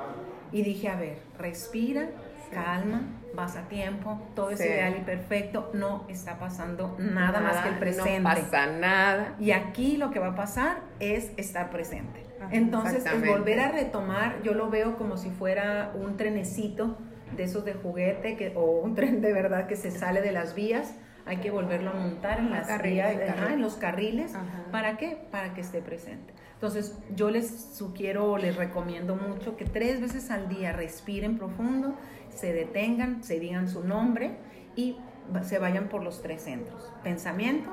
y 0.51 0.63
dije, 0.63 0.89
a 0.89 0.95
ver, 0.95 1.19
respira, 1.37 2.09
calma, 2.47 3.01
vas 3.35 3.55
a 3.55 3.67
tiempo, 3.69 4.21
todo 4.35 4.49
es 4.49 4.59
ideal 4.59 4.95
y 4.97 5.03
perfecto, 5.03 5.69
no 5.73 6.05
está 6.09 6.39
pasando 6.39 6.95
nada, 6.99 7.39
más 7.39 7.57
que 7.57 7.69
el 7.69 7.75
presente. 7.75 8.19
No 8.19 8.29
pasa 8.29 8.67
nada. 8.67 9.35
Y 9.39 9.51
aquí 9.51 9.97
lo 9.97 10.09
que 10.11 10.19
va 10.19 10.29
a 10.29 10.35
pasar 10.35 10.81
es 10.99 11.31
estar 11.37 11.69
presente. 11.69 12.25
Entonces, 12.51 13.05
es 13.05 13.27
volver 13.27 13.59
a 13.59 13.71
retomar, 13.71 14.41
yo 14.43 14.53
lo 14.53 14.69
veo 14.69 14.97
como 14.97 15.17
si 15.17 15.29
fuera 15.29 15.91
un 15.95 16.17
trenecito 16.17 16.97
de 17.35 17.43
esos 17.43 17.65
de 17.65 17.73
juguete 17.73 18.35
que, 18.35 18.53
o 18.55 18.79
un 18.79 18.95
tren 18.95 19.21
de 19.21 19.33
verdad 19.33 19.67
que 19.67 19.75
se 19.75 19.91
sale 19.91 20.21
de 20.21 20.31
las 20.31 20.55
vías. 20.55 20.95
Hay 21.25 21.37
que 21.37 21.51
volverlo 21.51 21.89
a 21.89 21.93
montar 21.93 22.39
en 22.39 22.51
las 22.51 22.81
vías, 22.81 23.13
en 23.49 23.61
los 23.61 23.75
carriles. 23.75 24.33
¿Para 24.71 24.95
qué? 24.95 25.17
Para 25.29 25.53
que 25.53 25.59
esté 25.59 25.81
presente. 25.81 26.33
Entonces, 26.53 26.97
yo 27.13 27.29
les 27.29 27.75
sugiero, 27.75 28.37
les 28.37 28.55
recomiendo 28.55 29.15
mucho 29.15 29.57
que 29.57 29.65
tres 29.65 29.99
veces 29.99 30.31
al 30.31 30.47
día 30.47 30.71
respiren 30.71 31.37
profundo 31.37 31.95
se 32.37 32.53
detengan, 32.53 33.23
se 33.23 33.39
digan 33.39 33.67
su 33.67 33.83
nombre 33.83 34.37
y 34.75 34.97
se 35.43 35.59
vayan 35.59 35.89
por 35.89 36.03
los 36.03 36.21
tres 36.21 36.43
centros, 36.43 36.91
pensamiento, 37.03 37.69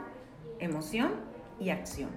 emoción 0.59 1.12
y 1.61 1.70
acción. 1.70 2.11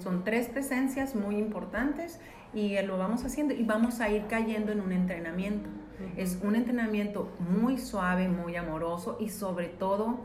Son 0.00 0.24
tres 0.24 0.48
presencias 0.48 1.14
muy 1.14 1.36
importantes 1.36 2.20
y 2.52 2.80
lo 2.82 2.98
vamos 2.98 3.24
haciendo 3.24 3.54
y 3.54 3.62
vamos 3.62 4.00
a 4.00 4.08
ir 4.08 4.26
cayendo 4.26 4.72
en 4.72 4.80
un 4.80 4.90
entrenamiento. 4.90 5.70
Es 6.16 6.40
un 6.42 6.56
entrenamiento 6.56 7.32
muy 7.38 7.78
suave, 7.78 8.28
muy 8.28 8.56
amoroso 8.56 9.16
y 9.20 9.28
sobre 9.28 9.68
todo 9.68 10.18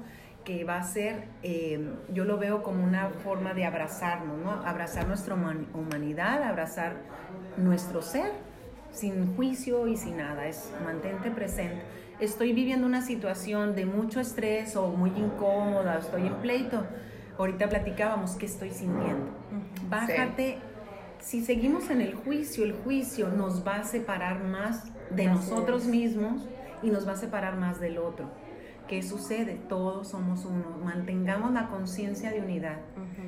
que 0.43 0.63
va 0.63 0.77
a 0.77 0.83
ser, 0.83 1.27
eh, 1.43 1.93
yo 2.11 2.23
lo 2.23 2.39
veo 2.39 2.63
como 2.63 2.83
una 2.83 3.09
forma 3.09 3.53
de 3.53 3.65
abrazarnos, 3.65 4.37
¿no? 4.39 4.51
abrazar 4.65 5.07
nuestra 5.07 5.35
humanidad, 5.35 6.41
abrazar 6.41 6.95
nuestro 7.57 8.01
ser 8.01 8.31
sin 8.91 9.35
juicio 9.35 9.87
y 9.87 9.97
sin 9.97 10.17
nada, 10.17 10.47
es 10.47 10.71
mantente 10.83 11.31
presente. 11.31 11.81
Estoy 12.19 12.53
viviendo 12.53 12.87
una 12.87 13.01
situación 13.01 13.75
de 13.75 13.85
mucho 13.85 14.19
estrés 14.19 14.75
o 14.75 14.87
muy 14.87 15.11
incómoda, 15.11 15.99
estoy 15.99 16.27
en 16.27 16.35
pleito. 16.35 16.83
Ahorita 17.37 17.69
platicábamos 17.69 18.35
qué 18.35 18.47
estoy 18.47 18.71
sintiendo. 18.71 19.31
Bájate. 19.89 20.57
Si 21.19 21.43
seguimos 21.43 21.89
en 21.89 22.01
el 22.01 22.15
juicio, 22.15 22.63
el 22.63 22.73
juicio 22.73 23.29
nos 23.29 23.65
va 23.65 23.77
a 23.77 23.83
separar 23.83 24.43
más 24.43 24.83
de 25.09 25.25
nosotros 25.25 25.85
mismos 25.85 26.47
y 26.81 26.89
nos 26.89 27.07
va 27.07 27.13
a 27.13 27.17
separar 27.17 27.57
más 27.57 27.79
del 27.79 27.97
otro. 27.97 28.29
¿Qué 28.87 29.03
sucede? 29.03 29.59
Todos 29.67 30.07
somos 30.07 30.45
uno. 30.45 30.77
Mantengamos 30.81 31.51
la 31.51 31.67
conciencia 31.67 32.31
de 32.31 32.39
unidad. 32.39 32.77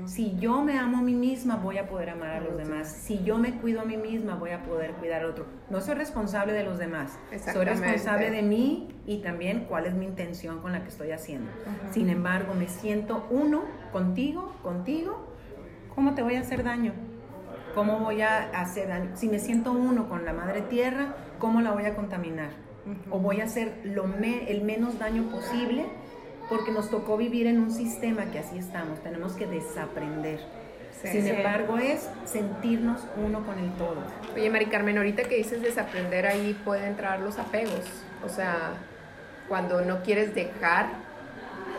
Si 0.05 0.37
yo 0.37 0.63
me 0.63 0.79
amo 0.79 0.99
a 0.99 1.01
mí 1.01 1.13
misma, 1.13 1.57
voy 1.57 1.77
a 1.77 1.89
poder 1.89 2.11
amar 2.11 2.29
a 2.29 2.39
los 2.39 2.57
demás. 2.57 2.87
Si 2.89 3.23
yo 3.23 3.37
me 3.37 3.55
cuido 3.59 3.81
a 3.81 3.85
mí 3.85 3.97
misma, 3.97 4.35
voy 4.35 4.51
a 4.51 4.63
poder 4.63 4.93
cuidar 4.93 5.21
al 5.21 5.31
otro. 5.31 5.45
No 5.69 5.81
soy 5.81 5.95
responsable 5.95 6.53
de 6.53 6.63
los 6.63 6.77
demás. 6.77 7.19
Soy 7.53 7.65
responsable 7.65 8.31
de 8.31 8.41
mí 8.41 8.87
y 9.05 9.17
también 9.17 9.65
cuál 9.65 9.85
es 9.85 9.93
mi 9.93 10.05
intención 10.05 10.61
con 10.61 10.71
la 10.71 10.81
que 10.81 10.87
estoy 10.87 11.11
haciendo. 11.11 11.51
Sin 11.91 12.09
embargo, 12.09 12.53
me 12.53 12.69
siento 12.69 13.27
uno 13.29 13.63
contigo, 13.91 14.53
contigo. 14.63 15.27
¿Cómo 15.93 16.15
te 16.15 16.23
voy 16.23 16.35
a 16.35 16.39
hacer 16.39 16.63
daño? 16.63 16.93
¿Cómo 17.75 17.99
voy 17.99 18.21
a 18.21 18.49
hacer 18.59 18.87
daño? 18.87 19.11
Si 19.15 19.27
me 19.27 19.39
siento 19.39 19.73
uno 19.73 20.07
con 20.07 20.23
la 20.23 20.31
madre 20.31 20.61
tierra, 20.61 21.15
¿cómo 21.37 21.59
la 21.59 21.71
voy 21.71 21.83
a 21.83 21.95
contaminar? 21.95 22.68
O 23.09 23.19
voy 23.19 23.41
a 23.41 23.45
hacer 23.45 23.73
lo 23.83 24.05
el 24.23 24.61
menos 24.61 24.99
daño 24.99 25.29
posible 25.29 25.85
porque 26.49 26.71
nos 26.71 26.89
tocó 26.89 27.15
vivir 27.15 27.47
en 27.47 27.59
un 27.59 27.71
sistema 27.71 28.25
que 28.31 28.39
así 28.39 28.57
estamos, 28.57 29.01
tenemos 29.01 29.33
que 29.33 29.45
desaprender. 29.45 30.39
Sin 31.03 31.27
embargo, 31.27 31.77
es 31.77 32.09
sentirnos 32.25 33.07
uno 33.15 33.45
con 33.45 33.57
el 33.57 33.71
todo. 33.73 34.03
Oye, 34.35 34.49
Mari 34.49 34.65
Carmen, 34.65 34.97
ahorita 34.97 35.23
que 35.23 35.35
dices 35.35 35.61
desaprender, 35.61 36.27
ahí 36.27 36.59
pueden 36.65 36.87
entrar 36.87 37.21
los 37.21 37.39
apegos. 37.39 37.85
O 38.25 38.27
sea, 38.27 38.73
cuando 39.47 39.81
no 39.81 40.01
quieres 40.01 40.35
dejar, 40.35 40.87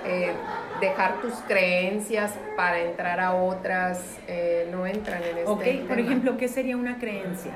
eh, 0.06 0.32
dejar 0.80 1.20
tus 1.20 1.34
creencias 1.46 2.32
para 2.56 2.80
entrar 2.80 3.20
a 3.20 3.34
otras, 3.34 4.18
eh, 4.26 4.68
no 4.72 4.86
entran 4.86 5.22
en 5.22 5.38
este 5.38 5.50
Ok, 5.50 5.88
por 5.88 5.98
ejemplo, 5.98 6.36
¿qué 6.38 6.48
sería 6.48 6.78
una 6.78 6.98
creencia? 6.98 7.52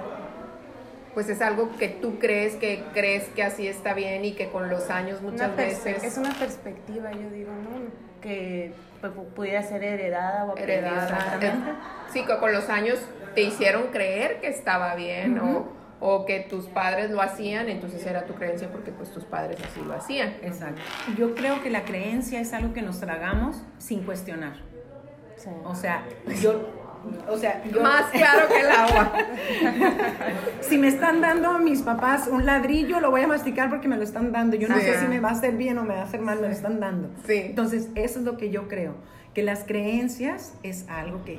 Pues 1.15 1.29
es 1.29 1.41
algo 1.41 1.71
que 1.77 1.89
tú 1.89 2.19
crees 2.19 2.57
que 2.57 2.85
crees 2.93 3.29
que 3.29 3.43
así 3.43 3.69
está 3.69 3.95
bien 3.95 4.25
y 4.25 4.33
que 4.33 4.49
con 4.49 4.69
los 4.69 4.91
años 4.91 5.23
muchas 5.23 5.57
veces 5.57 6.03
es 6.03 6.19
una 6.19 6.33
perspectiva 6.35 7.13
yo 7.13 7.31
digo 7.31 7.53
no 7.53 8.15
que 8.21 8.73
pues, 9.01 9.13
pudiera 9.35 9.63
ser 9.63 9.85
heredada 9.85 10.45
o 10.45 10.57
heredada 10.57 12.07
sí 12.13 12.25
que 12.25 12.39
con 12.39 12.53
los 12.53 12.69
años 12.69 12.99
te 13.35 13.43
hicieron 13.43 13.89
creer 13.89 14.41
que 14.41 14.49
estaba 14.49 14.95
bien 14.95 15.39
o, 15.39 15.69
o 16.01 16.27
que 16.27 16.41
tus 16.41 16.67
padres 16.67 17.11
lo 17.11 17.21
hacían 17.21 17.69
entonces 17.69 18.05
era 18.07 18.27
tu 18.27 18.35
creencia 18.35 18.71
porque 18.71 18.91
pues 18.91 19.11
tus 19.13 19.25
padres 19.25 19.59
así 19.65 19.81
lo 19.81 19.95
hacían. 19.95 20.37
Exacto. 20.43 20.81
Yo 21.17 21.35
creo 21.35 21.63
que 21.63 21.71
la 21.71 21.85
creencia 21.85 22.41
es 22.41 22.53
algo 22.53 22.73
que 22.73 22.83
nos 22.83 23.01
tragamos 23.01 23.63
sin 23.79 24.05
cuestionar. 24.05 24.57
O 25.65 25.75
sea 25.75 26.05
yo 26.41 26.84
O 27.29 27.37
sea, 27.37 27.63
yo, 27.65 27.83
más 27.83 28.11
claro 28.11 28.49
que 28.49 28.61
el 28.61 28.71
agua. 28.71 29.13
si 30.61 30.79
me 30.79 30.89
están 30.89 31.21
dando 31.21 31.51
a 31.51 31.59
mis 31.59 31.83
papás 31.83 32.29
un 32.29 32.45
ladrillo, 32.47 33.01
lo 33.01 33.11
voy 33.11 33.23
a 33.23 33.27
masticar 33.27 33.71
porque 33.71 33.89
me 33.89 33.97
lo 33.97 34.03
están 34.03 34.33
dando. 34.33 34.57
Yo 34.57 34.69
no 34.69 34.77
sé 34.77 34.99
si 34.99 35.07
me 35.07 35.21
va 35.21 35.31
a 35.31 35.33
hacer 35.33 35.57
bien 35.57 35.79
o 35.79 35.83
me 35.83 35.95
va 35.95 36.01
a 36.01 36.05
hacer 36.05 36.21
mal, 36.21 36.41
me 36.41 36.49
lo 36.49 36.53
están 36.53 36.81
dando. 36.81 37.11
Sí. 37.27 37.43
Entonces, 37.47 37.89
eso 37.95 38.19
es 38.19 38.25
lo 38.25 38.37
que 38.37 38.51
yo 38.51 38.69
creo. 38.69 38.95
Que 39.33 39.43
las 39.43 39.65
creencias 39.65 40.55
es 40.63 40.89
algo 40.89 41.25
que 41.25 41.39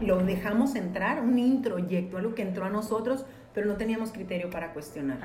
lo 0.00 0.18
dejamos 0.18 0.74
entrar, 0.76 1.20
un 1.22 1.38
introyecto, 1.38 2.18
algo 2.18 2.34
que 2.34 2.42
entró 2.42 2.64
a 2.64 2.70
nosotros, 2.70 3.24
pero 3.54 3.66
no 3.66 3.74
teníamos 3.76 4.12
criterio 4.12 4.50
para 4.50 4.72
cuestionar. 4.72 5.18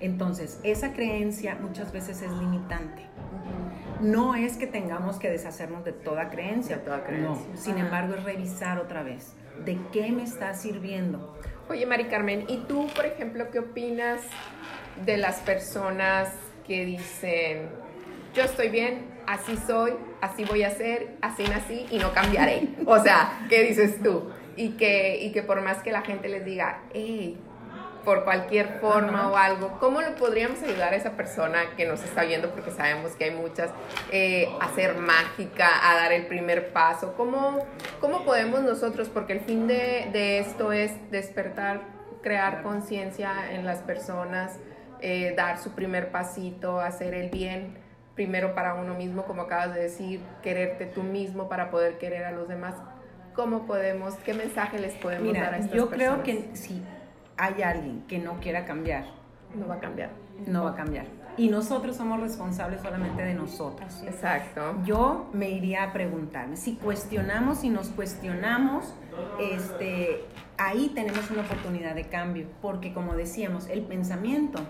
Entonces, 0.00 0.60
esa 0.62 0.92
creencia 0.92 1.56
muchas 1.60 1.92
veces 1.92 2.22
es 2.22 2.30
limitante. 2.30 3.02
No 4.04 4.34
es 4.34 4.58
que 4.58 4.66
tengamos 4.66 5.16
que 5.16 5.30
deshacernos 5.30 5.82
de 5.82 5.92
toda 5.92 6.28
creencia, 6.28 6.84
toda 6.84 7.04
creencia. 7.04 7.46
Sin 7.56 7.78
embargo, 7.78 8.14
es 8.14 8.22
revisar 8.22 8.78
otra 8.78 9.02
vez 9.02 9.32
de 9.64 9.78
qué 9.92 10.12
me 10.12 10.24
está 10.24 10.52
sirviendo. 10.52 11.34
Oye, 11.70 11.86
Mari 11.86 12.04
Carmen, 12.04 12.44
¿y 12.48 12.58
tú, 12.68 12.86
por 12.94 13.06
ejemplo, 13.06 13.50
qué 13.50 13.60
opinas 13.60 14.20
de 15.06 15.16
las 15.16 15.36
personas 15.36 16.28
que 16.66 16.84
dicen, 16.84 17.70
yo 18.34 18.42
estoy 18.42 18.68
bien, 18.68 19.06
así 19.26 19.56
soy, 19.66 19.94
así 20.20 20.44
voy 20.44 20.64
a 20.64 20.70
ser, 20.70 21.16
así 21.22 21.44
nací 21.44 21.86
y 21.90 21.98
no 21.98 22.12
cambiaré? 22.12 22.68
O 22.86 22.98
sea, 23.02 23.46
¿qué 23.48 23.62
dices 23.62 24.02
tú? 24.02 24.30
Y 24.54 24.72
que, 24.72 25.18
y 25.22 25.32
que 25.32 25.42
por 25.42 25.62
más 25.62 25.82
que 25.82 25.92
la 25.92 26.02
gente 26.02 26.28
les 26.28 26.44
diga, 26.44 26.82
hey, 26.92 27.40
por 28.04 28.24
cualquier 28.24 28.80
forma 28.80 29.30
o 29.30 29.36
algo, 29.36 29.78
¿cómo 29.80 30.00
lo 30.00 30.14
podríamos 30.14 30.62
ayudar 30.62 30.92
a 30.92 30.96
esa 30.96 31.12
persona 31.12 31.58
que 31.76 31.86
nos 31.86 32.02
está 32.04 32.24
viendo? 32.24 32.50
Porque 32.50 32.70
sabemos 32.70 33.12
que 33.12 33.24
hay 33.24 33.30
muchas, 33.30 33.70
eh, 34.12 34.48
a 34.60 34.68
ser 34.74 34.96
mágica, 34.96 35.68
a 35.90 35.96
dar 35.96 36.12
el 36.12 36.26
primer 36.26 36.72
paso. 36.72 37.14
¿Cómo, 37.16 37.66
cómo 38.00 38.24
podemos 38.24 38.62
nosotros? 38.62 39.08
Porque 39.08 39.32
el 39.32 39.40
fin 39.40 39.66
de, 39.66 40.08
de 40.12 40.38
esto 40.38 40.72
es 40.72 40.92
despertar, 41.10 41.80
crear 42.22 42.62
conciencia 42.62 43.52
en 43.52 43.64
las 43.64 43.78
personas, 43.78 44.58
eh, 45.00 45.34
dar 45.36 45.58
su 45.58 45.72
primer 45.72 46.10
pasito, 46.10 46.80
hacer 46.80 47.14
el 47.14 47.30
bien 47.30 47.78
primero 48.14 48.54
para 48.54 48.74
uno 48.74 48.94
mismo, 48.94 49.24
como 49.24 49.42
acabas 49.42 49.74
de 49.74 49.82
decir, 49.82 50.20
quererte 50.42 50.86
tú 50.86 51.02
mismo 51.02 51.48
para 51.48 51.70
poder 51.70 51.98
querer 51.98 52.24
a 52.24 52.30
los 52.30 52.48
demás. 52.48 52.74
¿Cómo 53.34 53.66
podemos, 53.66 54.14
qué 54.24 54.32
mensaje 54.32 54.78
les 54.78 54.94
podemos 54.94 55.34
dar 55.34 55.54
a 55.54 55.58
estas 55.58 55.72
yo 55.74 55.90
personas? 55.90 56.18
Yo 56.18 56.22
creo 56.22 56.42
que 56.42 56.56
sí 56.56 56.80
hay 57.36 57.62
alguien 57.62 58.04
que 58.08 58.18
no 58.18 58.40
quiera 58.40 58.64
cambiar, 58.64 59.04
no 59.54 59.68
va 59.68 59.76
a 59.76 59.80
cambiar. 59.80 60.10
No 60.46 60.64
va 60.64 60.70
a 60.70 60.74
cambiar. 60.74 61.06
Y 61.36 61.48
nosotros 61.48 61.96
somos 61.96 62.20
responsables 62.20 62.80
solamente 62.80 63.22
de 63.22 63.34
nosotros. 63.34 64.02
Exacto. 64.06 64.76
Yo 64.84 65.28
me 65.32 65.50
iría 65.50 65.82
a 65.84 65.92
preguntarme, 65.92 66.56
si 66.56 66.74
cuestionamos 66.74 67.64
y 67.64 67.70
nos 67.70 67.88
cuestionamos, 67.88 68.94
este, 69.40 70.24
ahí 70.58 70.92
tenemos 70.94 71.30
una 71.30 71.42
oportunidad 71.42 71.94
de 71.94 72.04
cambio, 72.04 72.46
porque 72.62 72.92
como 72.92 73.14
decíamos, 73.14 73.68
el 73.68 73.82
pensamiento, 73.82 74.60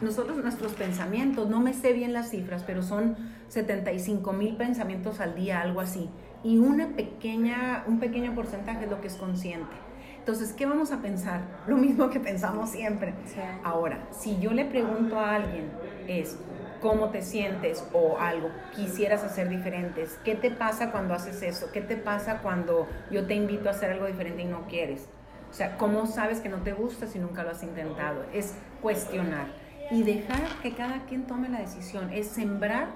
nosotros 0.00 0.38
nuestros 0.38 0.72
pensamientos, 0.72 1.48
no 1.50 1.60
me 1.60 1.74
sé 1.74 1.92
bien 1.92 2.12
las 2.14 2.30
cifras, 2.30 2.62
pero 2.62 2.82
son 2.82 3.16
75 3.48 4.32
mil 4.32 4.56
pensamientos 4.56 5.20
al 5.20 5.34
día, 5.34 5.60
algo 5.60 5.80
así, 5.80 6.08
y 6.42 6.58
una 6.58 6.88
pequeña, 6.88 7.84
un 7.86 8.00
pequeño 8.00 8.34
porcentaje 8.34 8.84
es 8.84 8.90
lo 8.90 9.00
que 9.00 9.08
es 9.08 9.16
consciente. 9.16 9.85
Entonces, 10.26 10.52
¿qué 10.54 10.66
vamos 10.66 10.90
a 10.90 11.00
pensar? 11.00 11.42
Lo 11.68 11.76
mismo 11.76 12.10
que 12.10 12.18
pensamos 12.18 12.70
siempre. 12.70 13.14
Ahora, 13.62 14.08
si 14.10 14.40
yo 14.40 14.50
le 14.50 14.64
pregunto 14.64 15.20
a 15.20 15.36
alguien, 15.36 15.70
es, 16.08 16.36
¿cómo 16.80 17.10
te 17.10 17.22
sientes? 17.22 17.86
O 17.92 18.18
algo, 18.18 18.48
quisieras 18.74 19.22
hacer 19.22 19.48
diferentes. 19.48 20.18
¿Qué 20.24 20.34
te 20.34 20.50
pasa 20.50 20.90
cuando 20.90 21.14
haces 21.14 21.42
eso? 21.42 21.70
¿Qué 21.72 21.80
te 21.80 21.96
pasa 21.96 22.40
cuando 22.42 22.88
yo 23.08 23.24
te 23.28 23.36
invito 23.36 23.68
a 23.68 23.70
hacer 23.70 23.92
algo 23.92 24.06
diferente 24.06 24.42
y 24.42 24.46
no 24.46 24.66
quieres? 24.66 25.08
O 25.48 25.54
sea, 25.54 25.78
¿cómo 25.78 26.06
sabes 26.06 26.40
que 26.40 26.48
no 26.48 26.56
te 26.62 26.72
gusta 26.72 27.06
si 27.06 27.20
nunca 27.20 27.44
lo 27.44 27.50
has 27.50 27.62
intentado? 27.62 28.24
Es 28.32 28.52
cuestionar 28.82 29.46
y 29.92 30.02
dejar 30.02 30.42
que 30.60 30.74
cada 30.74 31.04
quien 31.04 31.28
tome 31.28 31.48
la 31.48 31.60
decisión. 31.60 32.12
Es 32.12 32.26
sembrar 32.26 32.88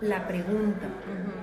la 0.00 0.26
pregunta. 0.28 0.86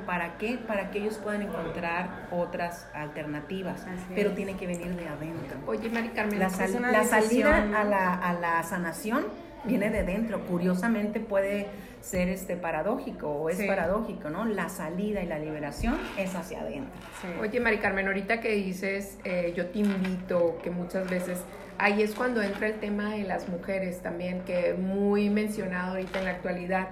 ¿Para 0.05 0.37
qué? 0.37 0.57
Para 0.57 0.91
que 0.91 0.99
ellos 0.99 1.17
puedan 1.17 1.41
encontrar 1.41 2.27
otras 2.31 2.87
alternativas. 2.93 3.85
pero 4.13 4.31
tiene 4.31 4.55
que 4.55 4.67
venir 4.67 4.95
de 4.95 5.07
adentro. 5.07 5.57
Oye, 5.67 5.89
Mari 5.89 6.09
Carmen, 6.09 6.39
la, 6.39 6.49
la 6.91 7.03
salida 7.03 7.57
a 7.79 7.83
la, 7.83 8.13
a 8.13 8.33
la, 8.33 8.63
sanación 8.63 9.25
viene 9.65 9.89
de 9.89 10.03
dentro. 10.03 10.45
Curiosamente 10.45 11.19
puede 11.19 11.67
ser 12.01 12.29
este 12.29 12.55
paradójico 12.55 13.29
o 13.29 13.49
es 13.49 13.61
paradójico, 13.63 14.29
¿no? 14.29 14.45
La 14.45 14.69
salida 14.69 15.23
y 15.23 15.25
la 15.25 15.39
liberación 15.39 15.97
es 16.17 16.35
hacia 16.35 16.61
adentro. 16.61 16.93
Oye, 17.41 17.59
Mari 17.59 17.79
Carmen, 17.79 18.07
ahorita 18.07 18.39
que 18.39 18.51
dices, 18.53 19.17
eh, 19.23 19.53
yo 19.55 19.67
te 19.67 19.79
invito, 19.79 20.59
que 20.63 20.69
muchas 20.69 21.09
veces 21.09 21.39
ahí 21.77 22.03
es 22.03 22.13
cuando 22.13 22.41
entra 22.41 22.67
el 22.67 22.79
tema 22.79 23.15
de 23.15 23.23
las 23.23 23.49
mujeres 23.49 24.01
también, 24.01 24.41
que 24.41 24.75
muy 24.75 25.29
mencionado 25.29 25.91
ahorita 25.91 26.19
en 26.19 26.25
la 26.25 26.31
actualidad 26.31 26.87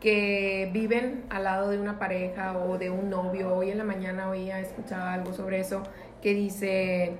que 0.00 0.70
viven 0.72 1.24
al 1.28 1.44
lado 1.44 1.70
de 1.70 1.78
una 1.78 1.98
pareja 1.98 2.56
o 2.58 2.78
de 2.78 2.90
un 2.90 3.10
novio. 3.10 3.54
Hoy 3.54 3.70
en 3.70 3.78
la 3.78 3.84
mañana 3.84 4.30
oía, 4.30 4.58
escuchaba 4.58 5.12
algo 5.12 5.34
sobre 5.34 5.60
eso, 5.60 5.82
que 6.22 6.32
dice, 6.32 7.16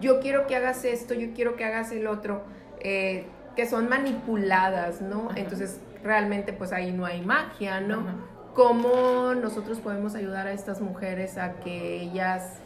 yo 0.00 0.20
quiero 0.20 0.46
que 0.46 0.56
hagas 0.56 0.84
esto, 0.84 1.14
yo 1.14 1.32
quiero 1.32 1.54
que 1.56 1.64
hagas 1.64 1.92
el 1.92 2.08
otro, 2.08 2.42
eh, 2.80 3.26
que 3.54 3.66
son 3.66 3.88
manipuladas, 3.88 5.00
¿no? 5.00 5.28
Entonces, 5.36 5.80
realmente 6.02 6.52
pues 6.52 6.72
ahí 6.72 6.92
no 6.92 7.06
hay 7.06 7.22
magia, 7.22 7.80
¿no? 7.80 8.04
¿Cómo 8.54 9.34
nosotros 9.34 9.78
podemos 9.78 10.14
ayudar 10.14 10.48
a 10.48 10.52
estas 10.52 10.80
mujeres 10.80 11.38
a 11.38 11.54
que 11.54 12.00
ellas... 12.00 12.58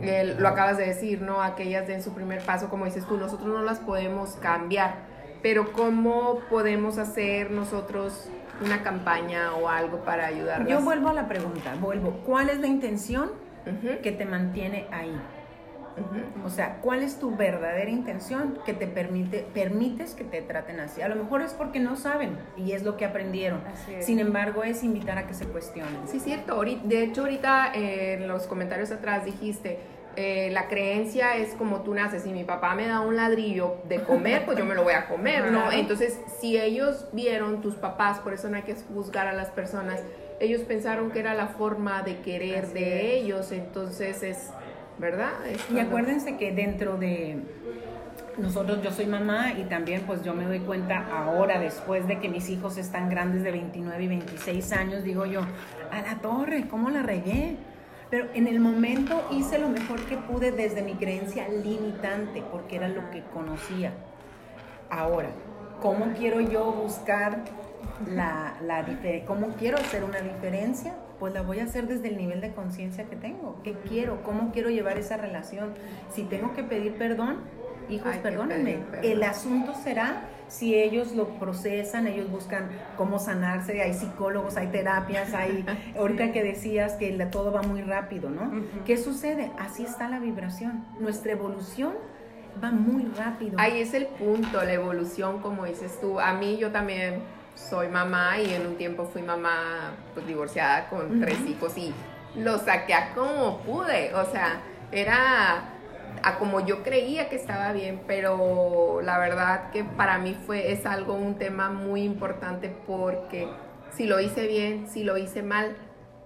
lo 0.00 0.48
acabas 0.48 0.78
de 0.78 0.86
decir, 0.86 1.20
¿no? 1.20 1.42
A 1.42 1.54
que 1.54 1.64
ellas 1.64 1.86
den 1.86 2.02
su 2.02 2.14
primer 2.14 2.40
paso, 2.42 2.70
como 2.70 2.86
dices 2.86 3.04
tú, 3.06 3.18
nosotros 3.18 3.48
no 3.48 3.62
las 3.62 3.78
podemos 3.80 4.36
cambiar, 4.36 4.94
pero 5.42 5.72
¿cómo 5.72 6.40
podemos 6.48 6.96
hacer 6.96 7.50
nosotros 7.50 8.28
una 8.62 8.82
campaña 8.82 9.54
o 9.54 9.68
algo 9.68 10.04
para 10.04 10.26
ayudarlas? 10.26 10.68
Yo 10.68 10.80
vuelvo 10.80 11.08
a 11.08 11.14
la 11.14 11.28
pregunta, 11.28 11.74
vuelvo. 11.80 12.20
¿Cuál 12.24 12.50
es 12.50 12.58
la 12.58 12.66
intención 12.66 13.30
que 14.02 14.12
te 14.12 14.24
mantiene 14.24 14.86
ahí? 14.90 15.18
O 16.44 16.50
sea, 16.50 16.78
¿cuál 16.80 17.02
es 17.02 17.18
tu 17.18 17.36
verdadera 17.36 17.90
intención 17.90 18.58
que 18.66 18.74
te 18.74 18.86
permite, 18.86 19.46
permites 19.54 20.14
que 20.14 20.24
te 20.24 20.42
traten 20.42 20.80
así? 20.80 21.02
A 21.02 21.08
lo 21.08 21.16
mejor 21.16 21.42
es 21.42 21.52
porque 21.52 21.78
no 21.78 21.96
saben 21.96 22.36
y 22.56 22.72
es 22.72 22.82
lo 22.82 22.96
que 22.96 23.04
aprendieron. 23.04 23.60
Sin 24.00 24.18
embargo, 24.18 24.64
es 24.64 24.82
invitar 24.82 25.18
a 25.18 25.26
que 25.26 25.34
se 25.34 25.46
cuestionen. 25.46 26.06
Sí, 26.06 26.20
cierto. 26.20 26.60
De 26.84 27.02
hecho, 27.02 27.22
ahorita 27.22 27.72
eh, 27.74 28.14
en 28.14 28.28
los 28.28 28.46
comentarios 28.46 28.90
atrás 28.90 29.24
dijiste, 29.24 29.78
eh, 30.16 30.50
la 30.52 30.68
creencia 30.68 31.36
es 31.36 31.54
como 31.54 31.82
tú 31.82 31.94
naces. 31.94 32.22
Si 32.22 32.30
mi 32.30 32.44
papá 32.44 32.74
me 32.74 32.86
da 32.86 33.00
un 33.00 33.16
ladrillo 33.16 33.76
de 33.88 34.02
comer, 34.02 34.44
pues 34.44 34.58
yo 34.58 34.64
me 34.64 34.74
lo 34.74 34.82
voy 34.82 34.94
a 34.94 35.06
comer, 35.06 35.50
¿no? 35.50 35.70
Entonces, 35.72 36.18
si 36.40 36.58
ellos 36.58 37.06
vieron, 37.12 37.60
tus 37.60 37.74
papás, 37.74 38.18
por 38.20 38.32
eso 38.32 38.48
no 38.48 38.56
hay 38.56 38.62
que 38.62 38.74
juzgar 38.74 39.26
a 39.26 39.32
las 39.32 39.50
personas, 39.50 40.00
ellos 40.40 40.62
pensaron 40.62 41.10
que 41.10 41.20
era 41.20 41.34
la 41.34 41.48
forma 41.48 42.02
de 42.02 42.18
querer 42.18 42.68
de 42.68 43.16
ellos, 43.16 43.52
entonces 43.52 44.22
es, 44.22 44.50
¿verdad? 44.98 45.30
y 45.72 45.78
acuérdense 45.78 46.36
que 46.36 46.52
dentro 46.52 46.96
de 46.96 47.38
nosotros, 48.38 48.82
yo 48.82 48.90
soy 48.90 49.06
mamá 49.06 49.52
y 49.52 49.64
también 49.64 50.02
pues 50.02 50.22
yo 50.22 50.34
me 50.34 50.44
doy 50.44 50.60
cuenta 50.60 51.06
ahora, 51.12 51.60
después 51.60 52.06
de 52.08 52.18
que 52.18 52.28
mis 52.28 52.48
hijos 52.48 52.78
están 52.78 53.08
grandes 53.08 53.42
de 53.42 53.52
29 53.52 54.02
y 54.02 54.08
26 54.08 54.72
años, 54.72 55.04
digo 55.04 55.26
yo, 55.26 55.42
a 55.90 56.02
la 56.02 56.16
torre, 56.20 56.66
¿cómo 56.68 56.90
la 56.90 57.02
regué? 57.02 57.56
Pero 58.14 58.28
en 58.32 58.46
el 58.46 58.60
momento 58.60 59.26
hice 59.32 59.58
lo 59.58 59.68
mejor 59.68 60.06
que 60.06 60.16
pude 60.16 60.52
desde 60.52 60.82
mi 60.82 60.94
creencia 60.94 61.48
limitante, 61.48 62.44
porque 62.48 62.76
era 62.76 62.86
lo 62.86 63.10
que 63.10 63.24
conocía. 63.24 63.92
Ahora, 64.88 65.30
¿cómo 65.82 66.12
quiero 66.16 66.40
yo 66.40 66.70
buscar 66.70 67.42
la, 68.08 68.54
la 68.62 68.84
diferencia? 68.84 69.26
¿Cómo 69.26 69.48
quiero 69.58 69.78
hacer 69.78 70.04
una 70.04 70.20
diferencia? 70.20 70.94
Pues 71.18 71.34
la 71.34 71.42
voy 71.42 71.58
a 71.58 71.64
hacer 71.64 71.88
desde 71.88 72.06
el 72.06 72.16
nivel 72.16 72.40
de 72.40 72.52
conciencia 72.52 73.02
que 73.06 73.16
tengo. 73.16 73.60
¿Qué 73.64 73.72
quiero? 73.72 74.22
¿Cómo 74.22 74.52
quiero 74.52 74.70
llevar 74.70 74.96
esa 74.96 75.16
relación? 75.16 75.74
Si 76.12 76.22
tengo 76.22 76.52
que 76.52 76.62
pedir 76.62 76.94
perdón, 76.94 77.38
hijos, 77.88 78.16
perdónenme. 78.18 78.78
El 79.02 79.24
asunto 79.24 79.74
será 79.74 80.28
si 80.48 80.74
ellos 80.74 81.12
lo 81.12 81.28
procesan, 81.38 82.06
ellos 82.06 82.30
buscan 82.30 82.68
cómo 82.96 83.18
sanarse, 83.18 83.82
hay 83.82 83.94
psicólogos, 83.94 84.56
hay 84.56 84.68
terapias, 84.68 85.34
hay, 85.34 85.64
ahorita 85.98 86.32
que 86.32 86.42
decías 86.42 86.94
que 86.94 87.12
todo 87.30 87.52
va 87.52 87.62
muy 87.62 87.82
rápido, 87.82 88.30
¿no? 88.30 88.50
¿Qué 88.84 88.96
sucede? 88.96 89.50
Así 89.58 89.84
está 89.84 90.08
la 90.08 90.18
vibración, 90.18 90.84
nuestra 91.00 91.32
evolución 91.32 91.92
va 92.62 92.70
muy 92.70 93.04
rápido. 93.16 93.56
Ahí 93.58 93.80
es 93.80 93.94
el 93.94 94.06
punto, 94.06 94.62
la 94.62 94.72
evolución, 94.72 95.40
como 95.40 95.64
dices 95.64 95.98
tú. 96.00 96.20
A 96.20 96.34
mí 96.34 96.56
yo 96.56 96.70
también 96.70 97.22
soy 97.54 97.88
mamá 97.88 98.38
y 98.38 98.52
en 98.52 98.66
un 98.66 98.76
tiempo 98.76 99.04
fui 99.04 99.22
mamá 99.22 99.92
pues 100.12 100.26
divorciada 100.26 100.88
con 100.88 101.20
tres 101.20 101.38
hijos 101.46 101.76
y 101.76 101.92
lo 102.36 102.58
saqué 102.58 102.94
a 102.94 103.14
como 103.14 103.58
pude, 103.58 104.12
o 104.14 104.24
sea, 104.30 104.60
era 104.90 105.73
a 106.22 106.38
como 106.38 106.60
yo 106.60 106.82
creía 106.82 107.28
que 107.28 107.36
estaba 107.36 107.72
bien, 107.72 108.02
pero 108.06 109.00
la 109.02 109.18
verdad 109.18 109.70
que 109.70 109.84
para 109.84 110.18
mí 110.18 110.36
fue, 110.46 110.72
es 110.72 110.86
algo, 110.86 111.14
un 111.14 111.36
tema 111.36 111.70
muy 111.70 112.02
importante 112.02 112.74
porque 112.86 113.48
si 113.90 114.06
lo 114.06 114.20
hice 114.20 114.46
bien, 114.46 114.88
si 114.88 115.04
lo 115.04 115.16
hice 115.16 115.42
mal, 115.42 115.76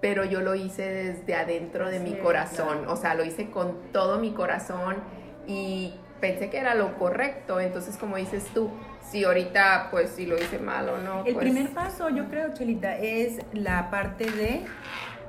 pero 0.01 0.25
yo 0.25 0.41
lo 0.41 0.55
hice 0.55 0.83
desde 0.83 1.35
adentro 1.35 1.89
de 1.91 2.01
mi 2.01 2.13
Sí, 2.13 2.19
corazón, 2.19 2.87
o 2.89 2.97
sea, 2.97 3.15
lo 3.15 3.25
hice 3.25 3.51
con 3.51 3.93
todo 3.93 4.19
mi 4.19 4.33
corazón 4.33 4.97
y 5.47 5.95
pensé 6.21 6.51
que 6.51 6.59
era 6.59 6.75
lo 6.75 6.97
correcto, 6.99 7.61
entonces 7.61 7.97
como 7.97 8.17
dices 8.17 8.45
tú, 8.55 8.71
si 9.03 9.25
ahorita 9.25 9.89
pues 9.91 10.11
si 10.11 10.27
lo 10.27 10.37
hice 10.37 10.59
mal 10.59 10.89
o 10.89 10.99
no. 10.99 11.25
El 11.25 11.35
pues, 11.35 11.51
primer 11.51 11.71
paso, 11.71 12.09
yo 12.11 12.29
creo, 12.29 12.53
Chelita, 12.55 12.97
es 12.99 13.41
la 13.53 13.91
parte 13.91 14.31
de 14.31 14.65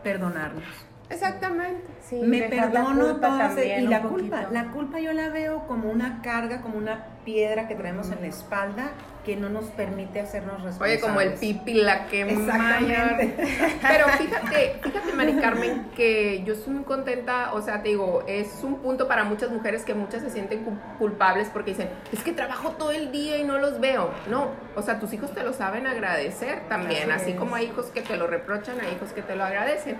perdonarnos. 0.04 0.64
Exactamente. 1.10 1.84
Sí, 2.08 2.20
me 2.24 2.40
la 2.40 2.50
perdono 2.50 3.12
ese- 3.12 3.20
también 3.20 3.84
y 3.84 3.88
la 3.88 4.02
poquito. 4.02 4.20
culpa, 4.20 4.48
la 4.52 4.72
culpa 4.72 5.00
yo 5.00 5.14
la 5.14 5.30
veo 5.30 5.68
como 5.68 5.90
una 5.92 6.22
carga, 6.22 6.62
como 6.62 6.78
una 6.78 7.06
piedra 7.26 7.68
que 7.68 7.76
traemos 7.76 8.10
en 8.12 8.22
la 8.22 8.28
espalda 8.28 8.92
que 9.26 9.36
no 9.36 9.50
nos 9.50 9.66
permite 9.66 10.20
hacernos 10.20 10.64
responsables. 10.64 10.98
Oye, 10.98 11.02
como 11.02 11.22
el 11.22 11.34
pipi, 11.34 11.74
la 11.74 12.08
que 12.08 12.22
Exactamente. 12.22 13.36
Pero 13.82 14.08
fíjate, 14.18 14.80
fíjate, 14.82 15.14
Mari 15.14 15.34
Carmen, 15.34 15.88
que 15.96 16.42
yo 16.44 16.54
estoy 16.54 16.74
muy 16.74 16.84
contenta, 16.84 17.54
o 17.54 17.62
sea, 17.62 17.84
te 17.84 17.90
digo, 17.90 18.24
es 18.28 18.64
un 18.64 18.78
punto 18.78 19.08
para 19.08 19.24
muchas 19.26 19.52
mujeres 19.52 19.84
que 19.84 19.94
muchas 19.94 20.24
se 20.24 20.30
sienten 20.32 20.64
cu- 20.64 20.78
culpables 20.98 21.50
porque 21.52 21.72
dicen, 21.72 21.90
es 22.12 22.24
que 22.24 22.32
trabajo 22.32 22.72
todo 22.72 22.92
el 22.92 23.12
día 23.12 23.38
y 23.38 23.44
no 23.44 23.60
los 23.60 23.80
veo. 23.80 24.10
No, 24.30 24.48
o 24.76 24.82
sea, 24.82 25.00
tus 25.00 25.14
hijos 25.14 25.32
te 25.34 25.44
lo 25.44 25.54
saben 25.54 25.86
agradecer 25.86 26.62
también, 26.70 27.12
Así 27.12 27.22
así 27.30 27.34
como 27.34 27.56
hay 27.56 27.66
hijos 27.66 27.88
que 27.88 28.02
te 28.02 28.16
lo 28.18 28.26
reprochan, 28.26 28.80
hay 28.80 28.94
hijos 28.96 29.12
que 29.12 29.22
te 29.22 29.36
lo 29.36 29.44
agradecen. 29.44 29.98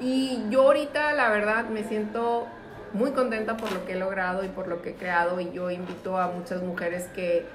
Y 0.00 0.44
yo 0.50 0.62
ahorita, 0.62 1.12
la 1.12 1.28
verdad, 1.30 1.66
me 1.68 1.84
siento 1.84 2.46
muy 2.92 3.12
contenta 3.12 3.56
por 3.56 3.70
lo 3.72 3.84
que 3.84 3.92
he 3.92 3.98
logrado 3.98 4.44
y 4.44 4.48
por 4.48 4.66
lo 4.66 4.82
que 4.82 4.90
he 4.90 4.94
creado 4.94 5.40
y 5.40 5.52
yo 5.52 5.70
invito 5.70 6.18
a 6.18 6.28
muchas 6.28 6.62
mujeres 6.62 7.04
que 7.14 7.46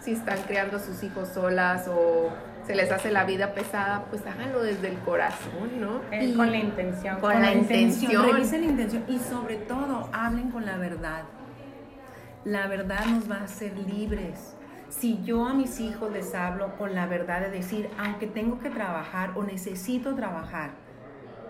si 0.00 0.12
están 0.12 0.38
criando 0.42 0.76
a 0.76 0.80
sus 0.80 1.02
hijos 1.02 1.28
solas 1.30 1.88
o 1.88 2.30
se 2.66 2.74
les 2.74 2.92
hace 2.92 3.10
la 3.10 3.24
vida 3.24 3.54
pesada, 3.54 4.04
pues 4.10 4.24
háganlo 4.26 4.62
desde 4.62 4.88
el 4.88 4.98
corazón, 4.98 5.80
¿no? 5.80 6.00
Eh, 6.12 6.26
Y- 6.26 6.34
con 6.36 6.50
la 6.50 6.58
intención. 6.58 7.20
con 7.20 7.40
la 7.42 7.52
intención. 7.52 8.24
Revisen 8.24 8.60
la 8.62 8.66
intención 8.68 9.04
y 9.08 9.18
sobre 9.18 9.56
todo 9.56 10.08
hablen 10.12 10.50
con 10.50 10.64
la 10.64 10.76
verdad. 10.76 11.22
La 12.44 12.66
verdad 12.66 13.04
nos 13.06 13.30
va 13.30 13.36
a 13.38 13.44
hacer 13.44 13.76
libres. 13.78 14.54
Si 14.90 15.22
yo 15.24 15.46
a 15.46 15.54
mis 15.54 15.80
hijos 15.80 16.12
les 16.12 16.34
hablo 16.34 16.76
con 16.76 16.94
la 16.94 17.06
verdad 17.06 17.40
de 17.40 17.50
decir, 17.50 17.88
aunque 17.98 18.26
tengo 18.26 18.60
que 18.60 18.70
trabajar 18.70 19.32
o 19.34 19.42
necesito 19.42 20.14
trabajar, 20.14 20.70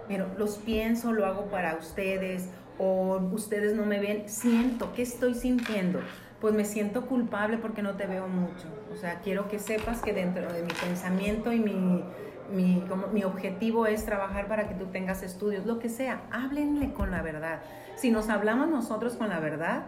pero 0.09 0.29
los 0.39 0.59
pienso, 0.59 1.13
lo 1.13 1.27
hago 1.27 1.47
para 1.47 1.77
ustedes 1.77 2.49
o 2.79 3.19
ustedes 3.33 3.75
no 3.75 3.87
me 3.87 4.01
ven, 4.01 4.25
siento, 4.29 4.93
¿qué 4.95 5.03
estoy 5.03 5.35
sintiendo? 5.35 6.01
Pues 6.41 6.55
me 6.55 6.65
siento 6.65 7.07
culpable 7.07 7.59
porque 7.59 7.83
no 7.83 7.95
te 7.95 8.07
veo 8.07 8.27
mucho. 8.29 8.67
O 8.93 8.97
sea, 8.97 9.21
quiero 9.21 9.49
que 9.49 9.59
sepas 9.59 10.01
que 10.01 10.13
dentro 10.13 10.53
de 10.53 10.63
mi 10.63 10.73
pensamiento 10.73 11.53
y 11.53 11.61
mi, 11.61 12.05
mi, 12.53 12.85
como, 12.89 13.07
mi 13.09 13.25
objetivo 13.25 13.87
es 13.87 14.05
trabajar 14.05 14.49
para 14.49 14.69
que 14.69 14.75
tú 14.75 14.87
tengas 14.87 15.23
estudios, 15.23 15.65
lo 15.67 15.79
que 15.79 15.89
sea, 15.89 16.23
háblenle 16.31 16.93
con 16.93 17.11
la 17.11 17.23
verdad. 17.23 17.61
Si 17.97 18.11
nos 18.11 18.29
hablamos 18.29 18.69
nosotros 18.69 19.15
con 19.15 19.29
la 19.29 19.41
verdad, 19.41 19.87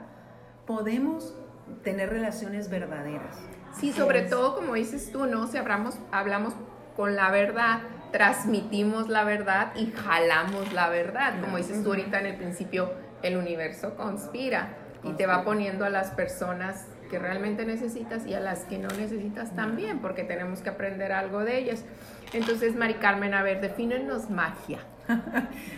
podemos 0.67 1.35
tener 1.83 2.11
relaciones 2.11 2.71
verdaderas. 2.71 3.39
Sí, 3.79 3.93
sobre 3.93 4.23
todo 4.23 4.55
como 4.55 4.75
dices 4.75 5.11
tú, 5.13 5.27
¿no? 5.27 5.47
Si 5.49 5.59
hablamos, 5.59 5.99
hablamos 6.11 6.55
con 6.97 7.17
la 7.17 7.31
verdad, 7.31 7.81
transmitimos 8.11 9.09
la 9.09 9.25
verdad 9.25 9.73
y 9.77 9.93
jalamos 9.93 10.73
la 10.73 10.89
verdad. 10.89 11.41
Como 11.41 11.57
dices 11.57 11.83
tú 11.83 11.91
ahorita 11.91 12.21
en 12.21 12.27
el 12.27 12.37
principio, 12.37 12.93
el 13.23 13.37
universo 13.37 13.95
conspira 13.97 14.75
y 15.03 15.13
te 15.13 15.27
va 15.27 15.45
poniendo 15.45 15.85
a 15.85 15.91
las 15.91 16.11
personas 16.11 16.87
que 17.11 17.19
realmente 17.19 17.65
necesitas 17.65 18.27
y 18.27 18.35
a 18.35 18.41
las 18.41 18.61
que 18.65 18.79
no 18.79 18.89
necesitas 18.89 19.55
también, 19.55 20.01
porque 20.01 20.25
tenemos 20.25 20.61
que 20.61 20.71
aprender 20.71 21.13
algo 21.13 21.45
de 21.45 21.59
ellas. 21.59 21.85
Entonces, 22.33 22.75
Mari 22.75 22.95
Carmen, 22.95 23.35
a 23.35 23.43
ver, 23.43 23.61
defínenos 23.61 24.31
magia. 24.31 24.79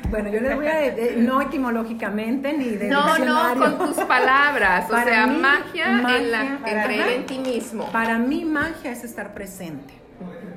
Bueno, 0.08 0.30
yo 0.30 0.40
les 0.40 0.56
voy 0.56 0.66
a, 0.66 0.86
eh, 0.86 1.16
no 1.18 1.42
etimológicamente 1.42 2.56
ni 2.56 2.70
de 2.70 2.88
No, 2.88 3.18
no, 3.18 3.54
con 3.58 3.78
tus 3.78 4.04
palabras. 4.04 4.86
O 4.86 4.88
Para 4.92 5.04
sea, 5.04 5.26
mí, 5.26 5.38
magia, 5.38 6.16
en, 6.16 6.30
la, 6.30 6.44
magia, 6.44 6.56
en 6.66 6.84
creer 6.84 7.08
en 7.10 7.26
ti 7.26 7.38
mismo. 7.38 7.92
Para 7.92 8.18
mí 8.18 8.46
magia 8.46 8.90
es 8.90 9.04
estar 9.04 9.34
presente. 9.34 9.92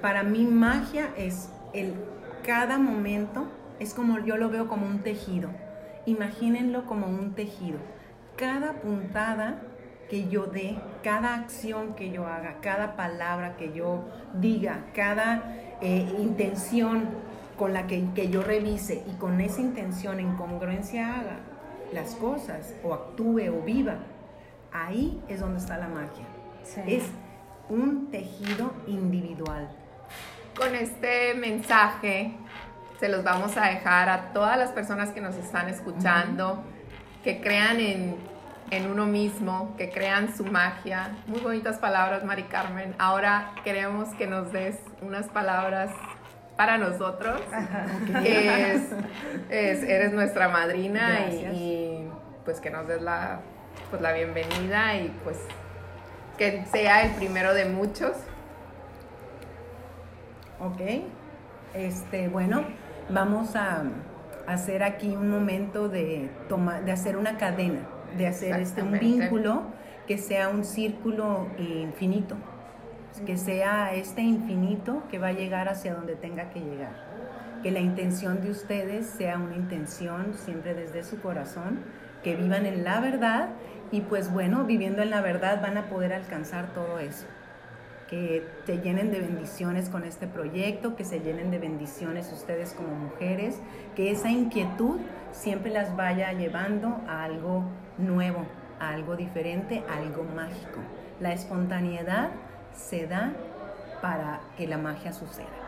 Para 0.01 0.23
mí 0.23 0.45
magia 0.45 1.10
es 1.17 1.49
el 1.73 1.93
cada 2.43 2.77
momento 2.77 3.47
es 3.79 3.93
como 3.93 4.19
yo 4.19 4.38
lo 4.38 4.49
veo 4.49 4.67
como 4.67 4.86
un 4.86 4.99
tejido. 4.99 5.49
Imagínenlo 6.05 6.86
como 6.86 7.07
un 7.07 7.34
tejido. 7.34 7.77
Cada 8.36 8.73
puntada 8.73 9.62
que 10.10 10.27
yo 10.27 10.47
dé, 10.47 10.77
cada 11.03 11.36
acción 11.36 11.93
que 11.93 12.12
yo 12.12 12.25
haga, 12.27 12.57
cada 12.62 12.95
palabra 12.95 13.55
que 13.57 13.71
yo 13.73 14.03
diga, 14.34 14.86
cada 14.93 15.55
eh, 15.81 16.12
intención 16.19 17.10
con 17.57 17.73
la 17.73 17.88
que, 17.88 18.03
que 18.15 18.29
yo 18.29 18.41
revise 18.41 19.03
y 19.07 19.15
con 19.17 19.39
esa 19.39 19.62
intención 19.62 20.19
en 20.19 20.36
congruencia 20.36 21.19
haga 21.19 21.39
las 21.93 22.15
cosas 22.15 22.73
o 22.84 22.93
actúe 22.93 23.49
o 23.49 23.62
viva, 23.63 23.99
ahí 24.71 25.21
es 25.27 25.39
donde 25.39 25.60
está 25.60 25.77
la 25.77 25.88
magia. 25.88 26.25
Sí. 26.63 26.81
Es 26.88 27.03
un 27.69 28.10
tejido 28.10 28.73
individual. 28.88 29.69
Con 30.55 30.75
este 30.75 31.33
mensaje 31.35 32.33
se 32.99 33.09
los 33.09 33.23
vamos 33.23 33.57
a 33.57 33.67
dejar 33.67 34.09
a 34.09 34.33
todas 34.33 34.57
las 34.57 34.71
personas 34.71 35.09
que 35.09 35.21
nos 35.21 35.35
están 35.35 35.69
escuchando, 35.69 36.63
que 37.23 37.41
crean 37.41 37.79
en, 37.79 38.15
en 38.69 38.91
uno 38.91 39.05
mismo, 39.05 39.75
que 39.77 39.89
crean 39.89 40.35
su 40.35 40.45
magia. 40.45 41.11
Muy 41.27 41.39
bonitas 41.39 41.77
palabras, 41.77 42.23
Mari 42.23 42.43
Carmen. 42.43 42.93
Ahora 42.99 43.53
queremos 43.63 44.09
que 44.17 44.27
nos 44.27 44.51
des 44.51 44.77
unas 45.01 45.27
palabras 45.27 45.89
para 46.57 46.77
nosotros. 46.77 47.41
Es, 48.23 48.83
es- 49.49 49.83
eres 49.83 50.11
nuestra 50.13 50.47
madrina 50.49 51.27
y, 51.31 51.35
y, 51.55 52.11
pues 52.45 52.59
que 52.59 52.69
nos 52.69 52.87
des 52.87 53.01
la, 53.01 53.39
pues, 53.89 54.01
la 54.01 54.11
bienvenida 54.11 54.95
y 54.95 55.07
pues 55.23 55.37
que 56.37 56.65
sea 56.71 57.03
el 57.03 57.11
primero 57.15 57.53
de 57.55 57.65
muchos. 57.65 58.11
¿Ok? 60.62 60.82
Este, 61.74 62.28
bueno, 62.28 62.63
vamos 63.10 63.56
a 63.56 63.84
hacer 64.47 64.84
aquí 64.84 65.15
un 65.15 65.30
momento 65.30 65.88
de, 65.89 66.30
toma- 66.50 66.82
de 66.82 66.91
hacer 66.91 67.17
una 67.17 67.38
cadena, 67.38 67.80
de 68.17 68.28
hacer 68.28 68.60
este, 68.60 68.82
un 68.84 68.91
vínculo 69.00 69.63
que 70.08 70.17
sea 70.17 70.50
un 70.50 70.65
círculo 70.65 71.47
infinito, 71.58 72.36
que 73.26 73.38
sea 73.38 73.93
este 73.93 74.21
infinito 74.21 75.04
que 75.10 75.19
va 75.19 75.28
a 75.28 75.34
llegar 75.34 75.69
hacia 75.69 75.93
donde 75.93 76.15
tenga 76.15 76.50
que 76.50 76.60
llegar. 76.60 76.91
Que 77.63 77.71
la 77.71 77.80
intención 77.80 78.41
de 78.41 78.50
ustedes 78.50 79.06
sea 79.06 79.38
una 79.38 79.56
intención 79.56 80.34
siempre 80.34 80.74
desde 80.74 81.04
su 81.04 81.21
corazón, 81.21 81.80
que 82.24 82.36
vivan 82.36 82.65
en 82.65 82.84
la 82.84 83.00
verdad 83.00 83.50
y 83.91 84.02
pues 84.02 84.32
bueno, 84.34 84.63
viviendo 84.65 85.02
en 85.02 85.10
la 85.12 85.21
verdad 85.21 85.62
van 85.62 85.78
a 85.78 85.84
poder 85.86 86.13
alcanzar 86.13 86.74
todo 86.74 87.00
eso 87.00 87.26
que 88.12 88.45
te 88.65 88.80
llenen 88.80 89.10
de 89.10 89.21
bendiciones 89.21 89.89
con 89.89 90.04
este 90.04 90.28
proyecto, 90.28 90.97
que 90.97 91.06
se 91.06 91.21
llenen 91.21 91.50
de 91.50 91.60
bendiciones 91.60 92.30
ustedes 92.34 92.74
como 92.74 92.89
mujeres, 92.89 93.58
que 93.95 94.12
esa 94.12 94.30
inquietud 94.30 95.00
siempre 95.32 95.71
las 95.71 95.95
vaya 95.95 96.34
llevando 96.34 97.02
a 97.08 97.24
algo 97.24 97.63
nuevo, 97.97 98.45
a 98.82 98.89
algo 98.89 99.15
diferente, 99.15 99.82
a 99.89 99.97
algo 100.00 100.26
mágico. 100.36 100.82
La 101.21 101.32
espontaneidad 101.32 102.32
se 102.74 103.08
da 103.08 103.32
para 104.02 104.41
que 104.58 104.67
la 104.67 104.78
magia 104.78 105.13
suceda. 105.13 105.61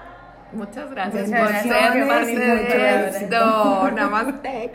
Muchas 0.53 0.89
gracias 0.91 1.27
Muchas 1.29 1.41
por 1.41 1.61
ser 1.61 1.67
gracias, 1.71 2.07
parte 2.07 2.31
y 2.31 2.35
de 2.35 2.47
mucho 2.47 2.75
esto. 3.17 3.91
Namaste. 3.91 4.71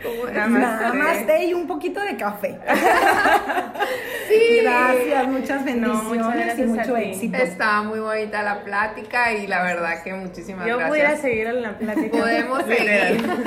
té 1.25 1.45
y 1.45 1.53
un 1.53 1.67
poquito 1.67 2.01
de 2.01 2.17
café. 2.17 2.59
Sí. 4.29 4.59
Gracias, 4.61 5.27
muchas 5.27 5.65
bendiciones 5.65 6.03
muchas 6.03 6.35
y 6.35 6.37
gracias 6.39 6.67
mucho 6.67 6.95
a 6.95 6.99
ti. 6.99 7.05
éxito. 7.05 7.37
Estaba 7.37 7.81
muy 7.81 7.99
bonita 7.99 8.43
la 8.43 8.63
plática 8.63 9.33
y 9.33 9.47
la 9.47 9.63
verdad 9.63 10.03
que 10.03 10.13
muchísimas 10.13 10.67
Yo 10.67 10.75
pudiera 10.87 11.09
gracias. 11.09 11.21
seguir 11.21 11.47
en 11.47 11.61
la 11.63 11.77
plática. 11.77 12.17
Podemos 12.19 12.63
seguir. 12.65 13.27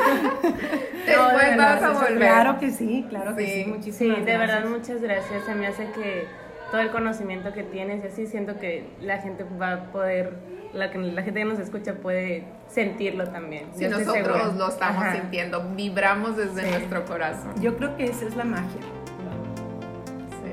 No, 1.03 1.29
Después 1.29 1.51
de 1.51 1.57
vas 1.57 1.83
a 1.83 1.91
volver. 1.91 2.17
Claro 2.19 2.59
que 2.59 2.71
sí, 2.71 3.05
claro 3.09 3.35
que 3.37 3.45
Sí. 3.45 3.53
sí. 3.53 3.63
Sí, 3.65 3.69
Muchísimas 3.71 4.17
de 4.25 4.39
verdad, 4.39 4.47
gracias. 4.63 4.71
muchas 4.71 5.01
gracias. 5.03 5.45
Se 5.45 5.55
me 5.55 5.67
hace 5.67 5.85
que 5.91 6.27
todo 6.71 6.81
el 6.81 6.91
conocimiento 6.91 7.53
que 7.53 7.63
tienes 7.65 8.03
y 8.05 8.07
así 8.07 8.27
siento 8.27 8.59
que 8.59 8.85
la 9.01 9.19
gente 9.19 9.45
va 9.61 9.73
a 9.73 9.83
poder, 9.93 10.35
la, 10.75 10.91
que, 10.91 10.99
la 10.99 11.23
gente 11.23 11.41
que 11.41 11.45
nos 11.47 11.59
escucha 11.59 11.95
puede 11.95 12.45
sentirlo 12.69 13.29
también. 13.29 13.67
Si 13.75 13.87
nosotros 13.87 14.15
segura. 14.15 14.53
lo 14.57 14.69
estamos 14.69 15.03
Ajá. 15.05 15.13
sintiendo, 15.17 15.63
vibramos 15.77 16.37
desde 16.37 16.63
Sí. 16.63 16.71
nuestro 16.71 17.05
corazón. 17.05 17.53
Yo 17.61 17.77
creo 17.77 17.97
que 17.97 18.05
esa 18.05 18.27
es 18.27 18.37
la 18.37 18.45
magia. 18.45 18.81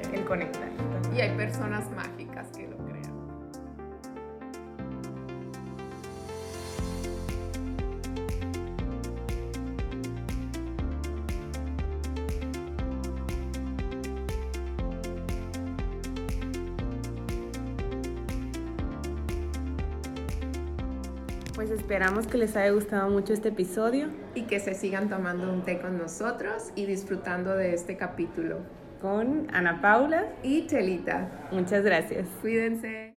Sí. 0.03 0.09
El 0.13 0.25
conectar. 0.25 0.67
Y 1.15 1.21
hay 1.21 1.35
personas 1.35 1.89
mágicas 1.91 2.18
esperamos 21.89 22.27
que 22.27 22.37
les 22.37 22.55
haya 22.55 22.69
gustado 22.69 23.09
mucho 23.09 23.33
este 23.33 23.49
episodio. 23.49 24.09
Y 24.35 24.43
que 24.43 24.59
se 24.59 24.75
sigan 24.75 25.09
tomando 25.09 25.51
un 25.51 25.63
té 25.63 25.79
con 25.79 25.97
nosotros 25.97 26.69
y 26.75 26.85
disfrutando 26.85 27.55
de 27.55 27.73
este 27.73 27.97
capítulo. 27.97 28.59
Con 29.01 29.47
Ana 29.51 29.81
Paula 29.81 30.27
y 30.43 30.67
Telita. 30.67 31.49
Muchas 31.51 31.83
gracias. 31.83 32.27
Cuídense. 32.41 33.15